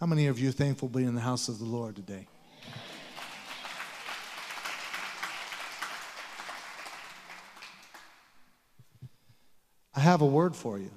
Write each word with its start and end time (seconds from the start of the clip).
How 0.00 0.06
many 0.06 0.28
of 0.28 0.38
you 0.38 0.52
thankful 0.52 0.88
to 0.88 0.98
be 0.98 1.04
in 1.04 1.16
the 1.16 1.20
house 1.20 1.48
of 1.48 1.58
the 1.58 1.64
Lord 1.64 1.96
today? 1.96 2.28
I 9.92 10.00
have 10.00 10.20
a 10.20 10.26
word 10.26 10.54
for 10.54 10.78
you. 10.78 10.92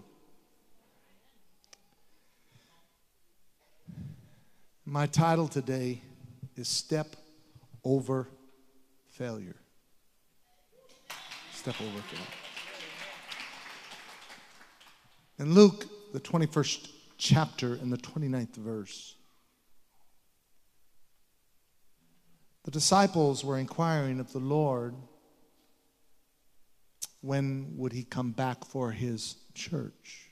My 4.86 5.08
title 5.08 5.48
today 5.48 6.00
is 6.56 6.68
Step 6.68 7.16
Over 7.84 8.28
Failure. 9.08 9.56
Step 11.54 11.82
over 11.82 12.02
failure. 12.02 12.28
In 15.40 15.56
Luke, 15.56 15.86
the 16.14 16.20
21st 16.20 17.01
chapter, 17.22 17.76
in 17.76 17.92
the 17.92 17.98
29th 17.98 18.56
verse, 18.56 19.16
the 22.64 22.72
disciples 22.72 23.46
were 23.46 23.60
inquiring 23.60 24.20
of 24.20 24.34
the 24.34 24.40
Lord 24.40 24.96
when 27.22 27.78
would 27.78 27.94
he 27.94 28.04
come 28.04 28.32
back 28.32 28.66
for 28.66 28.92
his 28.92 29.36
church? 29.54 30.32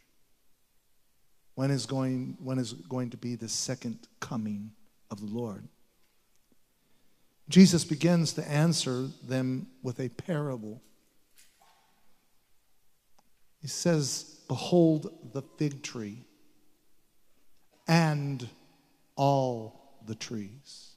When 1.53 1.70
is 1.70 1.85
going, 1.85 2.38
when 2.41 2.57
is 2.57 2.73
going 2.73 3.11
to 3.11 3.17
be 3.17 3.35
the 3.35 3.49
second 3.49 3.99
coming 4.19 4.71
of 5.11 5.19
the 5.19 5.27
Lord? 5.27 5.67
Jesus 7.49 7.85
begins 7.85 8.33
to 8.33 8.47
answer 8.49 9.09
them 9.23 9.67
with 9.83 9.99
a 9.99 10.09
parable. 10.09 10.81
He 13.61 13.67
says, 13.67 14.39
Behold 14.47 15.11
the 15.33 15.44
fig 15.59 15.83
tree 15.83 16.25
and 17.89 18.48
all 19.16 19.97
the 20.05 20.13
trees. 20.13 20.91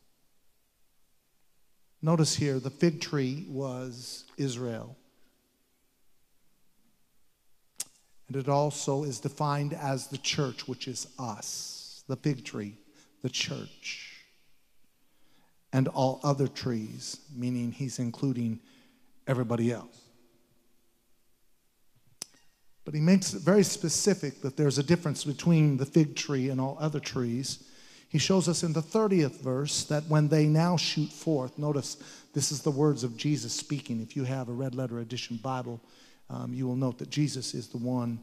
Notice 2.02 2.36
here, 2.36 2.58
the 2.58 2.70
fig 2.70 3.00
tree 3.00 3.46
was 3.48 4.24
Israel. 4.36 4.94
And 8.28 8.36
it 8.36 8.48
also 8.48 9.04
is 9.04 9.20
defined 9.20 9.72
as 9.72 10.08
the 10.08 10.18
church, 10.18 10.68
which 10.68 10.86
is 10.86 11.06
us, 11.18 12.04
the 12.08 12.16
fig 12.16 12.44
tree, 12.44 12.76
the 13.22 13.30
church, 13.30 14.24
and 15.72 15.88
all 15.88 16.20
other 16.22 16.46
trees, 16.46 17.20
meaning 17.34 17.72
he's 17.72 17.98
including 17.98 18.60
everybody 19.26 19.72
else. 19.72 19.98
But 22.84 22.94
he 22.94 23.00
makes 23.00 23.32
it 23.32 23.42
very 23.42 23.62
specific 23.62 24.42
that 24.42 24.56
there's 24.56 24.78
a 24.78 24.82
difference 24.82 25.24
between 25.24 25.76
the 25.76 25.86
fig 25.86 26.16
tree 26.16 26.48
and 26.48 26.60
all 26.60 26.76
other 26.80 27.00
trees. 27.00 27.64
He 28.08 28.18
shows 28.18 28.48
us 28.48 28.62
in 28.62 28.72
the 28.72 28.82
30th 28.82 29.40
verse 29.40 29.84
that 29.84 30.04
when 30.08 30.28
they 30.28 30.46
now 30.46 30.76
shoot 30.76 31.10
forth, 31.10 31.58
notice 31.58 31.96
this 32.34 32.50
is 32.50 32.62
the 32.62 32.70
words 32.70 33.04
of 33.04 33.16
Jesus 33.16 33.52
speaking. 33.52 34.00
If 34.00 34.16
you 34.16 34.24
have 34.24 34.48
a 34.48 34.52
red 34.52 34.74
letter 34.74 34.98
edition 34.98 35.38
Bible, 35.42 35.80
um, 36.28 36.52
you 36.52 36.66
will 36.66 36.76
note 36.76 36.98
that 36.98 37.10
Jesus 37.10 37.54
is 37.54 37.68
the 37.68 37.78
one 37.78 38.18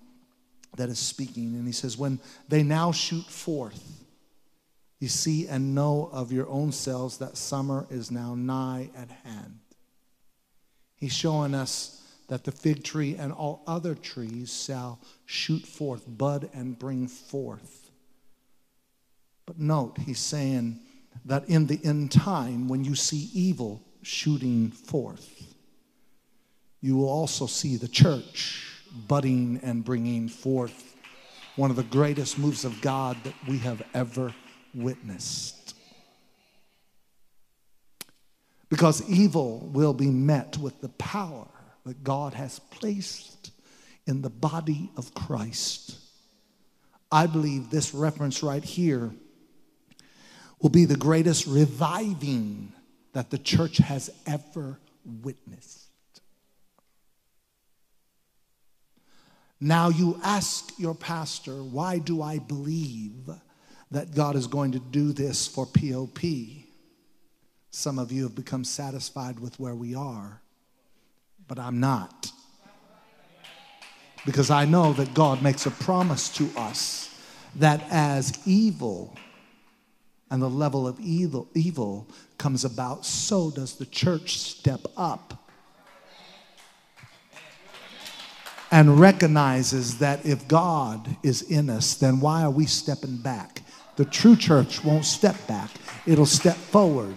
that 0.78 0.90
is 0.90 1.00
speaking. 1.00 1.56
And 1.56 1.66
he 1.66 1.74
says, 1.74 1.98
When 1.98 2.20
they 2.50 2.64
now 2.64 2.92
shoot 2.92 3.26
forth, 3.26 3.82
you 5.00 5.08
see 5.08 5.48
and 5.48 5.74
know 5.74 6.10
of 6.12 6.32
your 6.32 6.48
own 6.50 6.72
selves 6.72 7.18
that 7.20 7.38
summer 7.38 7.88
is 7.90 8.12
now 8.12 8.36
nigh 8.36 8.90
at 8.96 9.10
hand. 9.24 9.60
He's 10.96 11.14
showing 11.14 11.56
us 11.56 11.99
that 12.30 12.44
the 12.44 12.52
fig 12.52 12.84
tree 12.84 13.16
and 13.16 13.34
all 13.34 13.64
other 13.68 13.96
trees 13.96 14.64
shall 14.66 15.00
shoot 15.26 15.66
forth, 15.66 16.04
bud, 16.08 16.50
and 16.54 16.80
bring 16.80 17.08
forth. 17.08 17.92
But 19.46 19.60
note, 19.60 19.98
he's 19.98 20.20
saying 20.20 20.80
that 21.26 21.50
in 21.50 21.66
the 21.66 21.80
end 21.84 22.12
time, 22.12 22.68
when 22.68 22.84
you 22.84 22.94
see 22.96 23.30
evil 23.34 23.82
shooting 24.04 24.70
forth, 24.70 25.56
you 26.82 26.96
will 26.96 27.10
also 27.10 27.48
see 27.48 27.76
the 27.76 27.88
church 27.88 28.64
budding 29.08 29.60
and 29.64 29.84
bringing 29.84 30.30
forth 30.30 30.96
one 31.56 31.72
of 31.72 31.76
the 31.76 31.84
greatest 31.84 32.38
moves 32.38 32.64
of 32.64 32.80
God 32.80 33.18
that 33.24 33.34
we 33.48 33.58
have 33.58 33.82
ever 33.96 34.34
witnessed. 34.74 35.76
Because 38.70 39.08
evil 39.10 39.68
will 39.74 39.94
be 39.94 40.12
met 40.12 40.58
with 40.60 40.80
the 40.80 40.90
power 40.90 41.48
that 41.90 42.04
God 42.04 42.36
has 42.36 42.60
placed 42.60 43.50
in 44.06 44.22
the 44.22 44.30
body 44.30 44.92
of 44.96 45.12
Christ. 45.16 45.98
I 47.12 47.26
believe 47.26 47.72
this 47.72 47.96
reference 47.96 48.44
right 48.44 48.64
here 48.64 49.10
will 50.62 50.70
be 50.70 50.86
the 50.86 50.96
greatest 50.96 51.48
reviving 51.48 52.74
that 53.14 53.32
the 53.32 53.40
church 53.40 53.78
has 53.78 54.12
ever 54.28 54.78
witnessed. 55.04 55.90
Now 59.60 59.90
you 59.90 60.20
ask 60.24 60.72
your 60.78 60.94
pastor, 60.94 61.56
why 61.56 61.98
do 61.98 62.22
I 62.22 62.38
believe 62.38 63.32
that 63.90 64.14
God 64.14 64.36
is 64.36 64.46
going 64.46 64.74
to 64.74 64.80
do 64.80 65.12
this 65.12 65.48
for 65.48 65.66
POP? 65.66 66.20
Some 67.72 67.98
of 67.98 68.12
you 68.12 68.22
have 68.24 68.36
become 68.36 68.64
satisfied 68.64 69.40
with 69.40 69.60
where 69.60 69.74
we 69.74 69.96
are, 69.96 70.44
but 71.50 71.58
I'm 71.58 71.80
not. 71.80 72.32
Because 74.26 74.52
I 74.52 74.66
know 74.66 74.94
that 74.94 75.14
God 75.16 75.42
makes 75.42 75.66
a 75.66 75.72
promise 75.72 76.30
to 76.36 76.48
us 76.56 77.20
that 77.56 77.84
as 77.90 78.40
evil 78.46 79.16
and 80.30 80.42
the 80.42 80.50
level 80.50 80.88
of 80.88 81.00
evil, 81.00 81.50
evil 81.56 82.08
comes 82.38 82.64
about, 82.64 83.04
so 83.04 83.50
does 83.50 83.76
the 83.76 83.88
church 83.88 84.38
step 84.38 84.82
up 84.96 85.50
and 88.72 89.00
recognizes 89.00 89.98
that 89.98 90.24
if 90.24 90.48
God 90.48 91.18
is 91.24 91.42
in 91.42 91.72
us, 91.72 91.96
then 91.96 92.20
why 92.20 92.44
are 92.44 92.52
we 92.52 92.68
stepping 92.68 93.18
back? 93.18 93.64
The 93.96 94.06
true 94.06 94.36
church 94.36 94.84
won't 94.84 95.06
step 95.06 95.36
back, 95.48 95.72
it'll 96.06 96.28
step 96.28 96.56
forward 96.56 97.16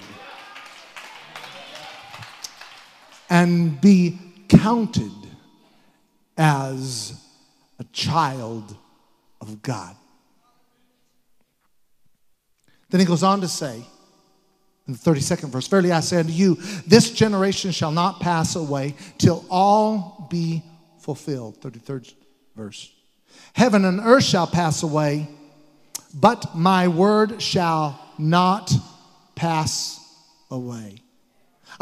and 3.32 3.80
be 3.80 4.18
counted 4.46 5.10
as 6.36 7.18
a 7.78 7.84
child 7.84 8.76
of 9.40 9.62
God. 9.62 9.96
Then 12.90 13.00
he 13.00 13.06
goes 13.06 13.22
on 13.22 13.40
to 13.40 13.48
say, 13.48 13.82
in 14.86 14.92
the 14.92 14.98
32nd 14.98 15.48
verse, 15.48 15.66
Verily 15.66 15.92
I 15.92 16.00
say 16.00 16.18
unto 16.18 16.30
you, 16.30 16.56
this 16.86 17.10
generation 17.10 17.70
shall 17.70 17.90
not 17.90 18.20
pass 18.20 18.54
away 18.54 18.96
till 19.16 19.46
all 19.48 20.28
be 20.30 20.62
fulfilled. 20.98 21.58
33rd 21.62 22.12
verse. 22.54 22.92
Heaven 23.54 23.86
and 23.86 23.98
earth 24.00 24.24
shall 24.24 24.46
pass 24.46 24.82
away, 24.82 25.26
but 26.12 26.54
my 26.54 26.86
word 26.86 27.40
shall 27.40 27.98
not 28.18 28.70
pass 29.34 29.98
away. 30.50 31.01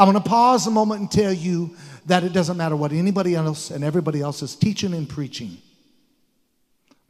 I'm 0.01 0.11
going 0.11 0.23
to 0.23 0.27
pause 0.27 0.67
a 0.67 0.71
moment 0.71 1.03
and 1.03 1.11
tell 1.11 1.31
you 1.31 1.77
that 2.07 2.25
it 2.25 2.33
doesn't 2.33 2.57
matter 2.57 2.75
what 2.75 2.91
anybody 2.91 3.35
else 3.35 3.71
and 3.71 3.85
everybody 3.85 4.23
else 4.23 4.41
is 4.41 4.57
teaching 4.57 4.95
and 4.95 5.07
preaching, 5.07 5.59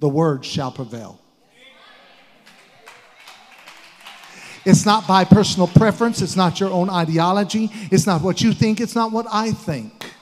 the 0.01 0.09
word 0.09 0.45
shall 0.45 0.73
prevail. 0.73 1.21
It's 4.65 4.85
not 4.85 5.07
by 5.07 5.25
personal 5.25 5.69
preference, 5.69 6.21
it's 6.21 6.35
not 6.35 6.59
your 6.59 6.71
own 6.71 6.91
ideology, 6.91 7.71
it's 7.93 8.09
not 8.09 8.23
what 8.23 8.41
you 8.41 8.53
think, 8.53 8.81
it's 8.81 8.97
not 8.97 9.13
what 9.13 9.27
I 9.31 9.53
think. 9.53 10.13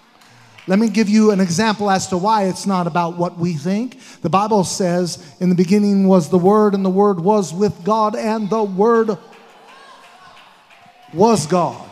Let 0.67 0.79
me 0.79 0.91
give 0.91 1.09
you 1.09 1.31
an 1.31 1.41
example 1.41 1.91
as 1.91 2.07
to 2.09 2.19
why 2.19 2.45
it's 2.45 2.67
not 2.67 2.87
about 2.87 3.17
what 3.17 3.39
we 3.39 3.55
think. 3.55 3.99
The 4.21 4.29
Bible 4.29 4.63
says, 4.65 5.35
In 5.41 5.49
the 5.49 5.55
beginning 5.55 6.07
was 6.07 6.29
the 6.29 6.37
Word, 6.37 6.75
and 6.75 6.85
the 6.85 6.91
Word 6.91 7.19
was 7.19 7.55
with 7.55 7.83
God, 7.83 8.15
and 8.15 8.51
the 8.51 8.63
Word 8.63 9.17
was 11.15 11.47
God. 11.47 11.88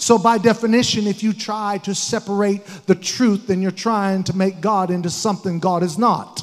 So, 0.00 0.16
by 0.16 0.38
definition, 0.38 1.06
if 1.06 1.22
you 1.22 1.34
try 1.34 1.76
to 1.84 1.94
separate 1.94 2.64
the 2.86 2.94
truth, 2.94 3.46
then 3.46 3.60
you're 3.60 3.70
trying 3.70 4.24
to 4.24 4.36
make 4.36 4.62
God 4.62 4.90
into 4.90 5.10
something 5.10 5.60
God 5.60 5.82
is 5.82 5.98
not. 5.98 6.42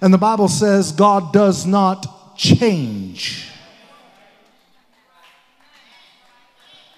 And 0.00 0.14
the 0.14 0.18
Bible 0.18 0.46
says 0.46 0.92
God 0.92 1.32
does 1.32 1.66
not 1.66 2.36
change. 2.36 3.48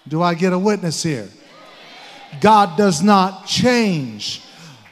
Do 0.06 0.20
I 0.20 0.34
get 0.34 0.52
a 0.52 0.58
witness 0.58 1.02
here? 1.02 1.30
God 2.42 2.76
does 2.76 3.02
not 3.02 3.46
change. 3.46 4.42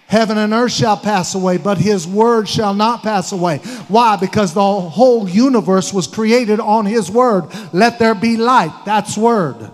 Heaven 0.06 0.38
and 0.38 0.54
earth 0.54 0.72
shall 0.72 0.96
pass 0.96 1.34
away, 1.34 1.58
but 1.58 1.76
his 1.76 2.06
word 2.06 2.48
shall 2.48 2.72
not 2.72 3.02
pass 3.02 3.32
away. 3.32 3.58
Why? 3.88 4.16
Because 4.16 4.54
the 4.54 4.62
whole 4.80 5.28
universe 5.28 5.92
was 5.92 6.06
created 6.06 6.58
on 6.58 6.86
his 6.86 7.10
word. 7.10 7.44
Let 7.74 7.98
there 7.98 8.14
be 8.14 8.38
light. 8.38 8.72
That's 8.86 9.18
word. 9.18 9.70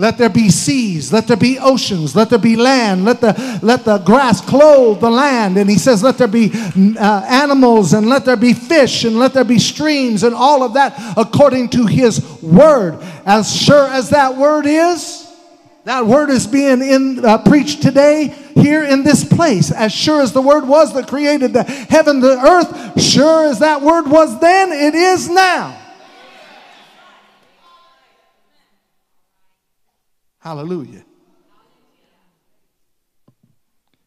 Let 0.00 0.16
there 0.16 0.30
be 0.30 0.48
seas, 0.48 1.12
let 1.12 1.28
there 1.28 1.36
be 1.36 1.58
oceans, 1.58 2.16
let 2.16 2.30
there 2.30 2.38
be 2.38 2.56
land, 2.56 3.04
let 3.04 3.20
the, 3.20 3.60
let 3.62 3.84
the 3.84 3.98
grass 3.98 4.40
clothe 4.40 4.98
the 4.98 5.10
land. 5.10 5.58
And 5.58 5.68
he 5.68 5.76
says, 5.76 6.02
let 6.02 6.16
there 6.16 6.26
be 6.26 6.50
uh, 6.54 7.22
animals, 7.28 7.92
and 7.92 8.08
let 8.08 8.24
there 8.24 8.38
be 8.38 8.54
fish, 8.54 9.04
and 9.04 9.18
let 9.18 9.34
there 9.34 9.44
be 9.44 9.58
streams, 9.58 10.22
and 10.22 10.34
all 10.34 10.62
of 10.62 10.72
that 10.72 10.94
according 11.18 11.68
to 11.70 11.84
his 11.84 12.18
word. 12.40 12.98
As 13.26 13.54
sure 13.54 13.88
as 13.88 14.08
that 14.08 14.38
word 14.38 14.64
is, 14.64 15.30
that 15.84 16.06
word 16.06 16.30
is 16.30 16.46
being 16.46 16.80
in, 16.80 17.22
uh, 17.22 17.36
preached 17.42 17.82
today 17.82 18.34
here 18.54 18.82
in 18.82 19.02
this 19.02 19.22
place. 19.22 19.70
As 19.70 19.92
sure 19.92 20.22
as 20.22 20.32
the 20.32 20.40
word 20.40 20.66
was 20.66 20.94
that 20.94 21.08
created 21.08 21.52
the 21.52 21.64
heaven, 21.64 22.20
the 22.20 22.38
earth, 22.38 23.02
sure 23.02 23.44
as 23.44 23.58
that 23.58 23.82
word 23.82 24.08
was 24.08 24.40
then, 24.40 24.72
it 24.72 24.94
is 24.94 25.28
now. 25.28 25.78
Hallelujah. 30.40 31.04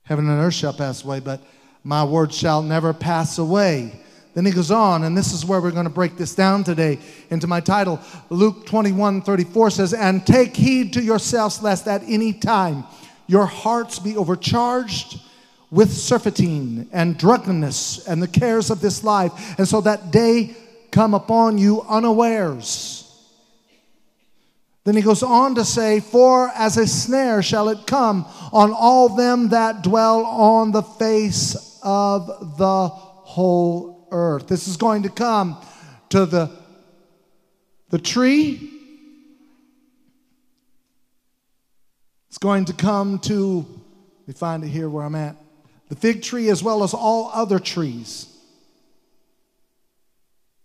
Heaven 0.04 0.28
and 0.28 0.40
earth 0.40 0.56
shall 0.56 0.74
pass 0.74 1.04
away, 1.04 1.20
but 1.20 1.42
my 1.84 2.04
word 2.04 2.34
shall 2.34 2.62
never 2.62 2.94
pass 2.94 3.38
away. 3.38 4.00
Then 4.34 4.46
he 4.46 4.52
goes 4.52 4.72
on, 4.72 5.04
and 5.04 5.16
this 5.16 5.32
is 5.32 5.46
where 5.46 5.62
we're 5.62 5.72
going 5.72 5.86
to 5.86 5.92
break 5.92 6.18
this 6.18 6.34
down 6.34 6.64
today 6.64 6.98
into 7.30 7.46
my 7.46 7.60
title. 7.60 8.00
Luke 8.30 8.66
21 8.66 9.22
34 9.22 9.70
says, 9.70 9.94
And 9.94 10.26
take 10.26 10.56
heed 10.56 10.94
to 10.94 11.02
yourselves, 11.04 11.62
lest 11.62 11.88
at 11.88 12.02
any 12.08 12.34
time 12.34 12.84
your 13.28 13.46
hearts 13.46 14.00
be 14.00 14.18
overcharged 14.18 15.22
with 15.70 15.92
surfeiting 15.92 16.90
and 16.92 17.18
drunkenness 17.18 18.08
and 18.08 18.22
the 18.22 18.28
cares 18.28 18.70
of 18.70 18.82
this 18.82 19.04
life, 19.04 19.58
and 19.58 19.68
so 19.68 19.82
that 19.82 20.12
day 20.12 20.56
come 20.92 21.14
upon 21.14 21.58
you 21.58 21.82
unawares. 21.84 23.03
Then 24.84 24.96
he 24.96 25.02
goes 25.02 25.24
on 25.24 25.56
to 25.56 25.64
say, 25.64 26.00
For 26.02 26.50
as 26.50 26.78
a 26.78 26.86
snare 26.86 27.42
shall 27.42 27.70
it 27.70 27.88
come 27.88 28.26
on 28.52 28.74
all 28.74 29.10
them 29.10 29.50
that 29.50 29.82
dwell 29.82 30.26
on 30.26 30.72
the 30.72 30.84
face 30.84 31.80
of 31.82 32.58
the 32.58 32.90
whole 32.90 34.08
earth. 34.12 34.48
This 34.48 34.68
is 34.68 34.76
going 34.76 35.04
to 35.04 35.10
come 35.10 35.58
to 36.10 36.26
the, 36.26 36.52
the 37.90 38.00
tree. 38.00 38.70
It's 42.28 42.38
going 42.38 42.66
to 42.66 42.74
come 42.74 43.20
to, 43.20 43.60
let 44.20 44.28
me 44.28 44.34
find 44.34 44.64
it 44.64 44.68
here 44.68 44.90
where 44.90 45.06
I'm 45.06 45.16
at, 45.16 45.38
the 45.88 45.96
fig 45.96 46.24
tree 46.24 46.50
as 46.50 46.62
well 46.62 46.84
as 46.84 46.94
all 46.94 47.30
other 47.34 47.60
trees. 47.60 48.33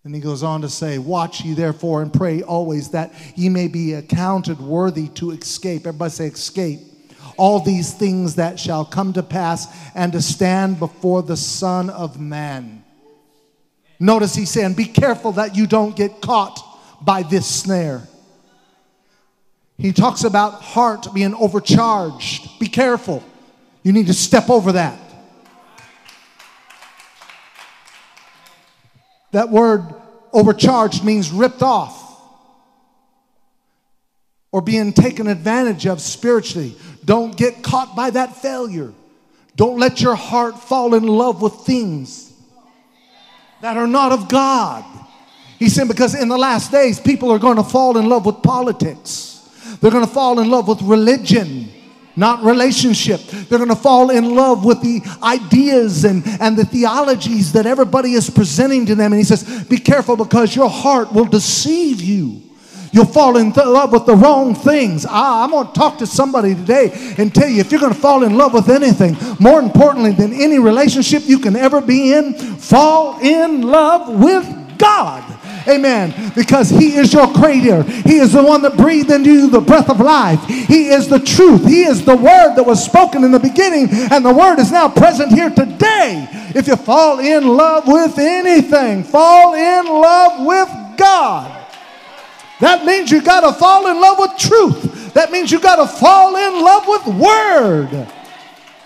And 0.08 0.14
he 0.14 0.22
goes 0.22 0.42
on 0.42 0.62
to 0.62 0.70
say, 0.70 0.96
Watch 0.96 1.44
ye 1.44 1.52
therefore 1.52 2.00
and 2.00 2.10
pray 2.10 2.40
always 2.40 2.92
that 2.92 3.12
ye 3.36 3.50
may 3.50 3.68
be 3.68 3.92
accounted 3.92 4.58
worthy 4.58 5.08
to 5.08 5.32
escape. 5.32 5.86
Everybody 5.86 6.10
say, 6.10 6.26
escape. 6.28 6.80
All 7.36 7.60
these 7.60 7.92
things 7.92 8.36
that 8.36 8.58
shall 8.58 8.86
come 8.86 9.12
to 9.12 9.22
pass 9.22 9.66
and 9.94 10.10
to 10.14 10.22
stand 10.22 10.78
before 10.78 11.22
the 11.22 11.36
Son 11.36 11.90
of 11.90 12.18
Man. 12.18 12.82
Notice 14.00 14.34
he's 14.34 14.48
saying, 14.48 14.72
Be 14.72 14.86
careful 14.86 15.32
that 15.32 15.54
you 15.56 15.66
don't 15.66 15.94
get 15.94 16.22
caught 16.22 16.58
by 17.04 17.22
this 17.22 17.46
snare. 17.46 18.08
He 19.76 19.92
talks 19.92 20.24
about 20.24 20.62
heart 20.62 21.08
being 21.12 21.34
overcharged. 21.34 22.58
Be 22.58 22.68
careful. 22.68 23.22
You 23.82 23.92
need 23.92 24.06
to 24.06 24.14
step 24.14 24.48
over 24.48 24.72
that. 24.72 24.98
That 29.32 29.50
word 29.50 29.97
overcharged 30.32 31.04
means 31.04 31.30
ripped 31.30 31.62
off 31.62 32.04
or 34.50 34.62
being 34.62 34.92
taken 34.92 35.26
advantage 35.26 35.86
of 35.86 36.00
spiritually. 36.00 36.74
Don't 37.04 37.36
get 37.36 37.62
caught 37.62 37.94
by 37.94 38.10
that 38.10 38.36
failure. 38.36 38.92
Don't 39.56 39.78
let 39.78 40.00
your 40.00 40.14
heart 40.14 40.58
fall 40.58 40.94
in 40.94 41.04
love 41.04 41.42
with 41.42 41.52
things 41.66 42.32
that 43.60 43.76
are 43.76 43.86
not 43.86 44.12
of 44.12 44.28
God. 44.28 44.84
He 45.58 45.68
said, 45.68 45.88
because 45.88 46.14
in 46.14 46.28
the 46.28 46.38
last 46.38 46.70
days, 46.70 47.00
people 47.00 47.30
are 47.32 47.38
going 47.38 47.56
to 47.56 47.64
fall 47.64 47.98
in 47.98 48.08
love 48.08 48.24
with 48.24 48.42
politics, 48.42 49.34
they're 49.80 49.90
going 49.90 50.06
to 50.06 50.10
fall 50.10 50.38
in 50.38 50.50
love 50.50 50.68
with 50.68 50.80
religion 50.82 51.70
not 52.18 52.42
relationship. 52.42 53.20
They're 53.20 53.58
going 53.58 53.70
to 53.70 53.76
fall 53.76 54.10
in 54.10 54.34
love 54.34 54.64
with 54.64 54.82
the 54.82 55.00
ideas 55.22 56.04
and, 56.04 56.22
and 56.40 56.56
the 56.56 56.64
theologies 56.64 57.52
that 57.52 57.64
everybody 57.64 58.12
is 58.12 58.28
presenting 58.28 58.86
to 58.86 58.94
them. 58.94 59.12
And 59.12 59.20
he 59.20 59.24
says, 59.24 59.64
Be 59.64 59.78
careful 59.78 60.16
because 60.16 60.54
your 60.54 60.68
heart 60.68 61.12
will 61.12 61.24
deceive 61.24 62.02
you. 62.02 62.42
You'll 62.90 63.04
fall 63.04 63.36
in 63.36 63.50
love 63.50 63.92
with 63.92 64.06
the 64.06 64.16
wrong 64.16 64.54
things. 64.54 65.06
Ah, 65.08 65.44
I'm 65.44 65.50
going 65.50 65.66
to 65.66 65.72
talk 65.72 65.98
to 65.98 66.06
somebody 66.06 66.54
today 66.54 67.14
and 67.18 67.34
tell 67.34 67.48
you 67.48 67.60
if 67.60 67.70
you're 67.70 67.80
going 67.80 67.94
to 67.94 68.00
fall 68.00 68.24
in 68.24 68.36
love 68.36 68.54
with 68.54 68.68
anything, 68.68 69.16
more 69.38 69.60
importantly 69.60 70.12
than 70.12 70.32
any 70.32 70.58
relationship 70.58 71.22
you 71.26 71.38
can 71.38 71.54
ever 71.54 71.80
be 71.80 72.12
in, 72.12 72.34
fall 72.34 73.20
in 73.20 73.62
love 73.62 74.08
with 74.20 74.78
God. 74.78 75.22
Amen. 75.68 76.32
Because 76.34 76.70
He 76.70 76.96
is 76.96 77.12
your 77.12 77.32
creator. 77.32 77.82
He 77.82 78.18
is 78.18 78.32
the 78.32 78.42
one 78.42 78.62
that 78.62 78.76
breathed 78.76 79.10
into 79.10 79.30
you 79.30 79.50
the 79.50 79.60
breath 79.60 79.90
of 79.90 80.00
life. 80.00 80.42
He 80.46 80.88
is 80.88 81.08
the 81.08 81.18
truth. 81.18 81.66
He 81.66 81.82
is 81.82 82.04
the 82.04 82.16
word 82.16 82.54
that 82.54 82.64
was 82.64 82.84
spoken 82.84 83.24
in 83.24 83.32
the 83.32 83.38
beginning, 83.38 83.88
and 84.10 84.24
the 84.24 84.32
word 84.32 84.58
is 84.58 84.72
now 84.72 84.88
present 84.88 85.32
here 85.32 85.50
today. 85.50 86.26
If 86.54 86.66
you 86.66 86.76
fall 86.76 87.18
in 87.18 87.46
love 87.46 87.84
with 87.86 88.18
anything, 88.18 89.04
fall 89.04 89.54
in 89.54 89.86
love 89.86 90.46
with 90.46 90.96
God. 90.96 91.54
That 92.60 92.84
means 92.84 93.10
you 93.10 93.22
got 93.22 93.40
to 93.40 93.52
fall 93.52 93.86
in 93.86 94.00
love 94.00 94.18
with 94.18 94.36
truth. 94.38 95.14
That 95.14 95.30
means 95.30 95.52
you 95.52 95.60
got 95.60 95.76
to 95.76 95.86
fall 95.86 96.36
in 96.36 96.64
love 96.64 96.86
with 96.88 97.06
word. 97.16 98.08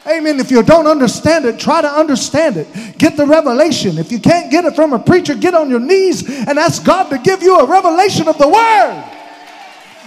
Amen. 0.06 0.40
If 0.40 0.50
you 0.50 0.62
don't 0.62 0.87
understand 0.87 1.44
it, 1.44 1.60
try 1.60 1.81
to 1.81 1.88
understand 1.88 2.56
it. 2.56 2.99
Get 2.99 3.16
the 3.16 3.26
revelation. 3.26 3.99
If 3.99 4.10
you 4.10 4.19
can't 4.19 4.50
get 4.50 4.64
it 4.64 4.75
from 4.75 4.93
a 4.93 4.99
preacher, 4.99 5.34
get 5.34 5.54
on 5.54 5.70
your 5.70 5.81
knees 5.81 6.28
and 6.28 6.58
ask 6.58 6.84
God 6.84 7.08
to 7.10 7.19
give 7.19 7.43
you 7.43 7.58
a 7.60 7.66
revelation 7.66 8.26
of 8.26 8.37
the 8.37 8.49
word. 8.49 9.04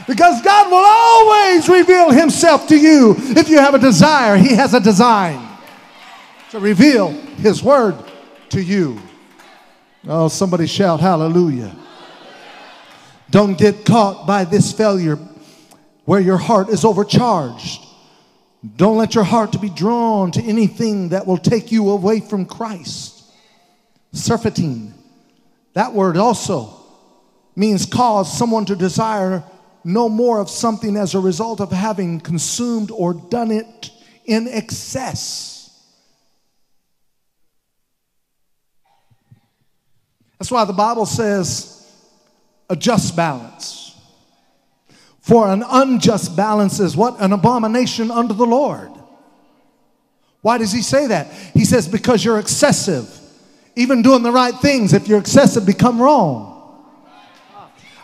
Because 0.08 0.42
God 0.42 0.70
will 0.70 0.86
always 0.86 1.70
reveal 1.70 2.12
himself 2.12 2.68
to 2.68 2.78
you 2.78 3.16
if 3.18 3.50
you 3.50 3.58
have 3.58 3.74
a 3.74 3.80
desire. 3.80 4.36
He 4.38 4.54
has 4.54 4.74
a 4.74 4.80
design 4.80 5.48
to 6.52 6.60
reveal 6.60 7.12
his 7.12 7.64
word 7.64 7.96
to 8.50 8.62
you. 8.62 9.00
Oh, 10.08 10.28
somebody 10.28 10.68
shout 10.68 11.00
hallelujah. 11.00 11.76
Don't 13.32 13.58
get 13.58 13.86
caught 13.86 14.28
by 14.28 14.44
this 14.44 14.72
failure 14.72 15.18
where 16.04 16.20
your 16.20 16.38
heart 16.38 16.70
is 16.70 16.86
overcharged. 16.86 17.85
Don't 18.78 18.98
let 18.98 19.16
your 19.16 19.24
heart 19.24 19.52
to 19.52 19.60
be 19.60 19.70
drawn 19.70 20.32
to 20.32 20.42
anything 20.42 21.10
that 21.10 21.28
will 21.28 21.38
take 21.38 21.72
you 21.72 21.90
away 21.92 22.20
from 22.20 22.46
Christ. 22.46 23.24
Surfeiting. 24.12 24.94
That 25.74 25.94
word 25.94 26.18
also 26.18 26.74
means 27.56 27.86
cause 27.86 28.36
someone 28.36 28.66
to 28.66 28.76
desire 28.76 29.44
no 29.84 30.10
more 30.10 30.40
of 30.40 30.50
something 30.50 30.98
as 30.98 31.14
a 31.14 31.20
result 31.20 31.62
of 31.62 31.72
having 31.72 32.20
consumed 32.20 32.90
or 32.92 33.14
done 33.14 33.52
it 33.52 33.92
in 34.26 34.48
excess. 34.48 35.70
That's 40.40 40.50
why 40.50 40.66
the 40.66 40.74
Bible 40.74 41.06
says 41.06 41.88
a 42.70 42.76
just 42.76 43.16
balance. 43.16 43.85
For 45.26 45.52
an 45.52 45.64
unjust 45.68 46.36
balance 46.36 46.80
is 46.80 46.96
what? 46.96 47.20
An 47.20 47.34
abomination 47.34 48.12
unto 48.12 48.36
the 48.36 48.46
Lord. 48.46 48.92
Why 50.42 50.60
does 50.60 50.72
he 50.72 50.84
say 50.84 51.08
that? 51.08 51.34
He 51.56 51.66
says, 51.66 51.88
because 51.88 52.24
you're 52.24 52.38
excessive. 52.38 53.10
Even 53.76 54.04
doing 54.04 54.22
the 54.22 54.32
right 54.32 54.54
things, 54.54 54.94
if 54.94 55.08
you're 55.08 55.18
excessive, 55.18 55.66
become 55.66 56.00
wrong. 56.00 56.86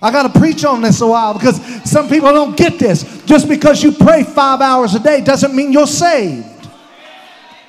I 0.01 0.09
got 0.09 0.33
to 0.33 0.39
preach 0.39 0.65
on 0.65 0.81
this 0.81 1.01
a 1.01 1.07
while 1.07 1.33
because 1.33 1.61
some 1.87 2.09
people 2.09 2.33
don't 2.33 2.57
get 2.57 2.79
this. 2.79 3.23
Just 3.25 3.47
because 3.47 3.83
you 3.83 3.91
pray 3.91 4.23
five 4.23 4.59
hours 4.59 4.95
a 4.95 4.99
day 4.99 5.21
doesn't 5.21 5.55
mean 5.55 5.71
you're 5.71 5.85
saved. 5.85 6.47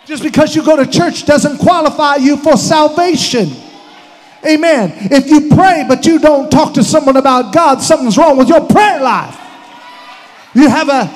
Just 0.07 0.23
because 0.23 0.57
you 0.57 0.65
go 0.65 0.83
to 0.83 0.91
church 0.91 1.27
doesn't 1.27 1.59
qualify 1.59 2.17
you 2.17 2.39
for 2.39 2.57
salvation. 2.57 3.51
Amen. 4.45 4.93
If 5.11 5.31
you 5.31 5.49
pray 5.55 5.85
but 5.87 6.05
you 6.05 6.19
don't 6.19 6.51
talk 6.51 6.75
to 6.75 6.85
someone 6.85 7.17
about 7.17 7.53
God, 7.55 7.81
something's 7.81 8.19
wrong 8.19 8.37
with 8.37 8.49
your 8.49 8.67
prayer 8.67 9.01
life. 9.01 9.39
You 10.55 10.69
have 10.69 10.89
an 10.89 11.09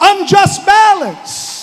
unjust 0.00 0.64
balance. 0.66 1.54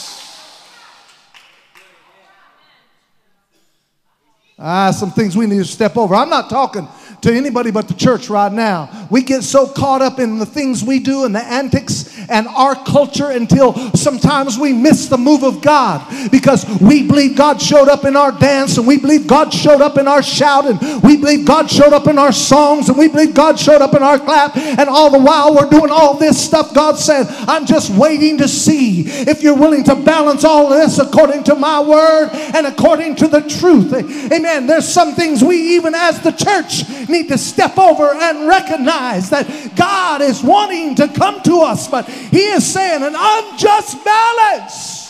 Ah, 4.57 4.91
some 4.91 5.11
things 5.11 5.35
we 5.35 5.47
need 5.47 5.57
to 5.57 5.65
step 5.65 5.97
over. 5.97 6.13
I'm 6.13 6.29
not 6.29 6.49
talking 6.49 6.87
to 7.21 7.31
anybody 7.31 7.69
but 7.71 7.87
the 7.87 7.93
church 7.93 8.29
right 8.29 8.51
now. 8.51 9.07
We 9.09 9.21
get 9.21 9.43
so 9.43 9.67
caught 9.67 10.01
up 10.01 10.19
in 10.19 10.39
the 10.39 10.45
things 10.45 10.83
we 10.83 10.99
do 10.99 11.25
and 11.25 11.35
the 11.35 11.43
antics 11.43 12.19
and 12.29 12.47
our 12.47 12.75
culture 12.75 13.29
until 13.29 13.73
sometimes 13.95 14.57
we 14.57 14.73
miss 14.73 15.07
the 15.07 15.17
move 15.17 15.43
of 15.43 15.61
God. 15.61 16.01
Because 16.31 16.65
we 16.79 17.07
believe 17.07 17.35
God 17.35 17.61
showed 17.61 17.89
up 17.89 18.05
in 18.05 18.15
our 18.15 18.31
dance 18.31 18.77
and 18.77 18.87
we 18.87 18.97
believe 18.97 19.27
God 19.27 19.53
showed 19.53 19.81
up 19.81 19.97
in 19.97 20.07
our 20.07 20.23
shout 20.23 20.65
and 20.65 21.03
we 21.03 21.17
believe 21.17 21.45
God 21.45 21.69
showed 21.69 21.93
up 21.93 22.07
in 22.07 22.17
our 22.17 22.31
songs 22.31 22.89
and 22.89 22.97
we 22.97 23.07
believe 23.07 23.33
God 23.33 23.59
showed 23.59 23.81
up 23.81 23.93
in 23.93 24.01
our 24.01 24.17
clap. 24.17 24.57
And 24.57 24.89
all 24.89 25.11
the 25.11 25.19
while 25.19 25.53
we're 25.53 25.69
doing 25.69 25.91
all 25.91 26.17
this 26.17 26.43
stuff 26.43 26.73
God 26.73 26.97
said 26.97 27.27
I'm 27.47 27.65
just 27.65 27.91
waiting 27.91 28.37
to 28.39 28.47
see 28.47 29.01
if 29.01 29.43
you're 29.43 29.55
willing 29.55 29.83
to 29.85 29.95
balance 29.95 30.43
all 30.43 30.69
this 30.69 30.99
according 30.99 31.43
to 31.45 31.55
my 31.55 31.81
word 31.81 32.29
and 32.31 32.65
according 32.65 33.15
to 33.17 33.27
the 33.27 33.41
truth. 33.41 33.93
Amen. 34.31 34.67
There's 34.67 34.87
some 34.87 35.13
things 35.13 35.43
we 35.43 35.75
even 35.75 35.93
as 35.93 36.21
the 36.21 36.31
church 36.31 36.83
need 37.11 37.27
to 37.29 37.37
step 37.37 37.77
over 37.77 38.13
and 38.13 38.47
recognize 38.47 39.29
that 39.29 39.45
God 39.75 40.21
is 40.21 40.41
wanting 40.41 40.95
to 40.95 41.07
come 41.07 41.41
to 41.43 41.61
us, 41.61 41.87
but 41.87 42.07
He 42.07 42.39
is 42.39 42.65
saying 42.65 43.03
an 43.03 43.15
unjust 43.15 44.03
balance 44.03 45.00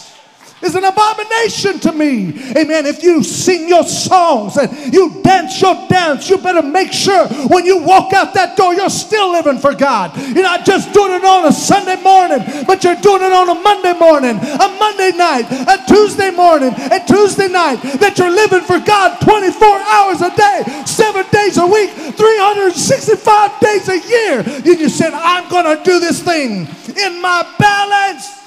is 0.63 0.75
an 0.75 0.83
abomination 0.83 1.79
to 1.79 1.91
me. 1.91 2.29
Amen. 2.57 2.85
If 2.85 3.03
you 3.03 3.23
sing 3.23 3.67
your 3.67 3.83
songs 3.83 4.57
and 4.57 4.93
you 4.93 5.21
dance 5.21 5.61
your 5.61 5.75
dance, 5.87 6.29
you 6.29 6.37
better 6.37 6.61
make 6.61 6.91
sure 6.91 7.27
when 7.47 7.65
you 7.65 7.79
walk 7.79 8.13
out 8.13 8.33
that 8.33 8.57
door, 8.57 8.73
you're 8.73 8.89
still 8.89 9.31
living 9.31 9.57
for 9.57 9.73
God. 9.73 10.15
You're 10.17 10.43
not 10.43 10.65
just 10.65 10.93
doing 10.93 11.13
it 11.13 11.23
on 11.23 11.45
a 11.45 11.51
Sunday 11.51 12.01
morning, 12.01 12.39
but 12.65 12.83
you're 12.83 12.95
doing 12.95 13.23
it 13.23 13.33
on 13.33 13.49
a 13.49 13.55
Monday 13.55 13.93
morning, 13.93 14.37
a 14.37 14.67
Monday 14.79 15.11
night, 15.15 15.47
a 15.49 15.81
Tuesday 15.87 16.31
morning, 16.31 16.73
a 16.91 16.99
Tuesday 17.05 17.47
night, 17.47 17.81
that 17.99 18.17
you're 18.17 18.31
living 18.31 18.61
for 18.61 18.79
God 18.79 19.19
24 19.21 19.67
hours 19.67 20.21
a 20.21 20.35
day, 20.35 20.85
seven 20.85 21.25
days 21.31 21.57
a 21.57 21.65
week, 21.65 21.89
365 22.15 23.59
days 23.59 23.89
a 23.89 23.99
year. 23.99 24.43
You 24.63 24.77
just 24.77 24.97
said, 24.97 25.13
I'm 25.13 25.49
going 25.49 25.65
to 25.65 25.83
do 25.83 25.99
this 25.99 26.21
thing 26.21 26.67
in 26.95 27.21
my 27.21 27.43
balance 27.57 28.40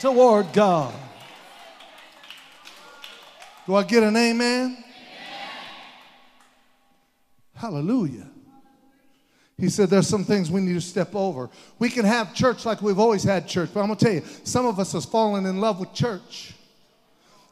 toward 0.00 0.52
God. 0.52 0.94
Do 3.66 3.74
I 3.74 3.82
get 3.82 4.02
an 4.02 4.16
amen? 4.16 4.38
amen? 4.40 4.86
Hallelujah. 7.54 8.26
He 9.58 9.68
said 9.68 9.90
there's 9.90 10.06
some 10.06 10.24
things 10.24 10.50
we 10.50 10.60
need 10.60 10.74
to 10.74 10.80
step 10.80 11.14
over. 11.14 11.50
We 11.78 11.90
can 11.90 12.04
have 12.04 12.32
church 12.32 12.64
like 12.64 12.80
we've 12.80 12.98
always 12.98 13.24
had 13.24 13.48
church, 13.48 13.70
but 13.74 13.80
I'm 13.80 13.88
going 13.88 13.98
to 13.98 14.04
tell 14.04 14.14
you, 14.14 14.22
some 14.44 14.66
of 14.66 14.78
us 14.78 14.92
has 14.92 15.04
fallen 15.04 15.46
in 15.46 15.60
love 15.60 15.80
with 15.80 15.92
church. 15.92 16.54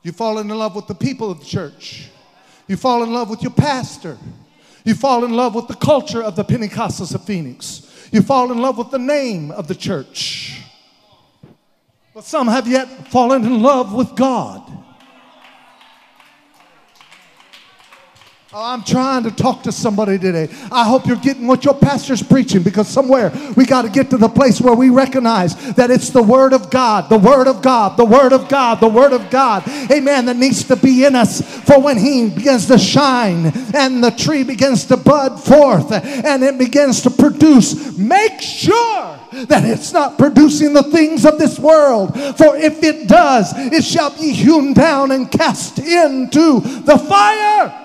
You 0.03 0.13
fall 0.13 0.39
in 0.39 0.49
love 0.49 0.77
with 0.77 0.87
the 0.87 0.95
people 0.95 1.33
of 1.33 1.41
the 1.41 1.47
church. 1.47 2.09
You 2.69 2.77
fall 2.77 3.03
in 3.03 3.13
love 3.13 3.29
with 3.29 3.43
your 3.43 3.53
pastor. 3.53 4.17
You 4.85 4.95
fall 4.95 5.25
in 5.25 5.33
love 5.33 5.57
with 5.57 5.67
the 5.67 5.75
culture 5.75 6.23
of 6.23 6.37
the 6.37 6.45
Pentecostals 6.45 7.13
of 7.13 7.25
Phoenix. 7.25 8.09
You 8.13 8.23
fall 8.23 8.53
in 8.53 8.59
love 8.59 8.79
with 8.79 8.93
the 8.93 9.01
name 9.01 9.51
of 9.51 9.67
the 9.67 9.75
church. 9.75 10.63
But 12.17 12.25
some 12.25 12.49
have 12.49 12.67
yet 12.67 12.89
fallen 13.09 13.45
in 13.45 13.61
love 13.63 13.93
with 13.93 14.17
God. 14.17 14.63
Oh, 18.55 18.73
I'm 18.73 18.83
trying 18.83 19.25
to 19.25 19.31
talk 19.31 19.65
to 19.65 19.71
somebody 19.71 20.19
today. 20.19 20.49
I 20.73 20.85
hope 20.85 21.07
you're 21.07 21.17
getting 21.17 21.47
what 21.47 21.67
your 21.67 21.75
pastor's 21.75 22.23
preaching 22.23 22.63
because 22.63 22.89
somewhere 22.89 23.31
we 23.55 23.67
got 23.67 23.83
to 23.83 23.91
get 23.91 24.09
to 24.09 24.17
the 24.17 24.31
place 24.31 24.63
where 24.63 24.73
we 24.73 24.89
recognize 24.89 25.75
that 25.75 25.91
it's 25.91 26.09
the 26.09 26.23
Word 26.23 26.55
of 26.55 26.71
God, 26.71 27.11
the 27.11 27.19
Word 27.19 27.49
of 27.49 27.61
God, 27.61 27.99
the 27.99 28.07
Word 28.07 28.33
of 28.33 28.49
God, 28.49 28.81
the 28.81 28.89
Word 28.89 29.13
of 29.13 29.29
God. 29.29 29.69
Amen. 29.91 30.25
That 30.25 30.39
needs 30.39 30.65
to 30.69 30.77
be 30.77 31.05
in 31.05 31.15
us 31.15 31.43
for 31.65 31.79
when 31.79 31.99
He 31.99 32.31
begins 32.31 32.65
to 32.69 32.79
shine 32.79 33.53
and 33.75 34.03
the 34.03 34.11
tree 34.11 34.43
begins 34.43 34.87
to 34.87 34.97
bud 34.97 35.39
forth 35.39 35.93
and 35.93 36.43
it 36.43 36.57
begins 36.57 37.03
to 37.03 37.11
produce. 37.11 37.99
Make 37.99 38.41
sure 38.41 39.21
that 39.45 39.65
it's 39.65 39.93
not 39.93 40.19
producing 40.19 40.73
the 40.73 40.83
things 40.83 41.25
of 41.25 41.39
this 41.39 41.59
world. 41.59 42.15
For 42.37 42.57
if 42.57 42.83
it 42.83 43.09
does, 43.09 43.53
it 43.57 43.85
shall 43.85 44.11
be 44.11 44.33
hewn 44.33 44.73
down 44.73 45.11
and 45.11 45.31
cast 45.31 45.79
into 45.79 46.61
the 46.61 46.99
fire. 46.99 47.83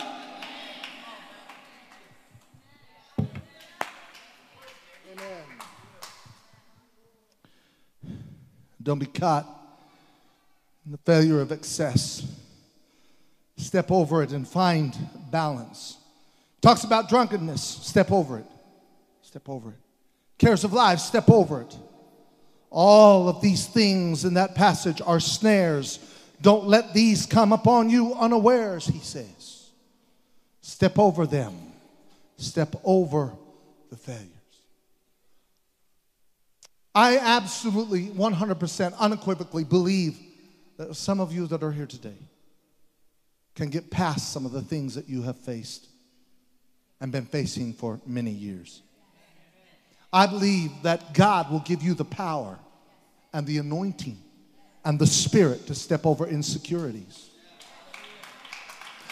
Don't 8.84 9.00
be 9.00 9.06
caught 9.06 9.46
in 10.86 10.92
the 10.92 10.98
failure 11.00 11.40
of 11.40 11.52
excess. 11.52 12.26
Step 13.58 13.92
over 13.92 14.24
it 14.24 14.32
and 14.32 14.48
find 14.48 14.98
balance. 15.30 15.98
Talks 16.62 16.84
about 16.84 17.08
drunkenness. 17.10 17.62
Step 17.62 18.12
over 18.12 18.40
it. 18.40 18.46
Step 19.22 19.48
over 19.48 19.70
it. 19.70 19.91
Cares 20.42 20.64
of 20.64 20.74
life. 20.74 20.98
Step 20.98 21.30
over 21.30 21.62
it. 21.62 21.78
All 22.72 23.30
of 23.30 23.42
these 23.42 23.68
things 23.68 24.26
in 24.26 24.34
that 24.34 24.56
passage 24.56 25.00
are 25.00 25.20
snares. 25.20 26.00
Don't 26.42 26.66
let 26.66 26.96
these 26.96 27.28
come 27.28 27.54
upon 27.54 27.92
you 27.92 28.16
unawares, 28.16 28.88
he 28.88 28.98
says. 28.98 29.70
Step 30.62 30.98
over 30.98 31.28
them. 31.28 31.54
Step 32.38 32.76
over 32.84 33.34
the 33.92 33.96
failures. 33.96 34.26
I 36.96 37.20
absolutely, 37.20 38.08
100%, 38.08 38.98
unequivocally 38.98 39.64
believe 39.64 40.18
that 40.78 40.96
some 40.96 41.20
of 41.20 41.32
you 41.32 41.46
that 41.48 41.62
are 41.62 41.72
here 41.72 41.86
today 41.86 42.18
can 43.54 43.70
get 43.70 43.92
past 43.92 44.34
some 44.34 44.48
of 44.48 44.54
the 44.54 44.64
things 44.64 44.96
that 44.96 45.08
you 45.08 45.22
have 45.22 45.38
faced 45.38 45.88
and 47.00 47.12
been 47.12 47.28
facing 47.28 47.74
for 47.74 48.02
many 48.08 48.32
years. 48.32 48.82
I 50.14 50.26
believe 50.26 50.72
that 50.84 51.14
God 51.14 51.52
will 51.52 51.60
give 51.60 51.82
you 51.82 51.94
the 51.94 52.06
power 52.06 52.60
and 53.34 53.48
the 53.48 53.58
anointing 53.60 54.18
and 54.84 55.00
the 55.00 55.08
spirit 55.08 55.68
to 55.68 55.76
step 55.76 56.06
over 56.06 56.28
insecurities. 56.28 57.30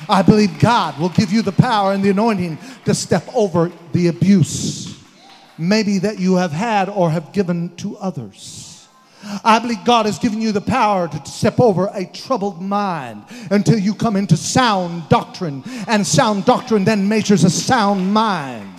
I 0.08 0.22
believe 0.22 0.60
God 0.60 1.00
will 1.00 1.10
give 1.10 1.32
you 1.32 1.42
the 1.42 1.52
power 1.52 1.94
and 1.94 2.04
the 2.04 2.10
anointing 2.10 2.58
to 2.86 2.94
step 2.94 3.24
over 3.36 3.72
the 3.92 4.08
abuse 4.08 5.00
maybe 5.60 6.00
that 6.00 6.20
you 6.20 6.38
have 6.38 6.52
had 6.52 6.90
or 6.90 7.12
have 7.12 7.34
given 7.34 7.76
to 7.76 7.98
others. 7.98 8.88
I 9.44 9.60
believe 9.60 9.84
God 9.84 10.06
has 10.06 10.18
given 10.18 10.42
you 10.42 10.54
the 10.54 10.62
power 10.62 11.10
to 11.10 11.26
step 11.26 11.60
over 11.60 11.90
a 11.94 12.06
troubled 12.06 12.62
mind 12.62 13.26
until 13.52 13.78
you 13.78 13.94
come 13.94 14.16
into 14.16 14.38
sound 14.38 15.10
doctrine, 15.10 15.62
and 15.88 16.08
sound 16.08 16.46
doctrine 16.46 16.86
then 16.86 17.08
measures 17.10 17.44
a 17.44 17.50
sound 17.50 18.14
mind. 18.14 18.74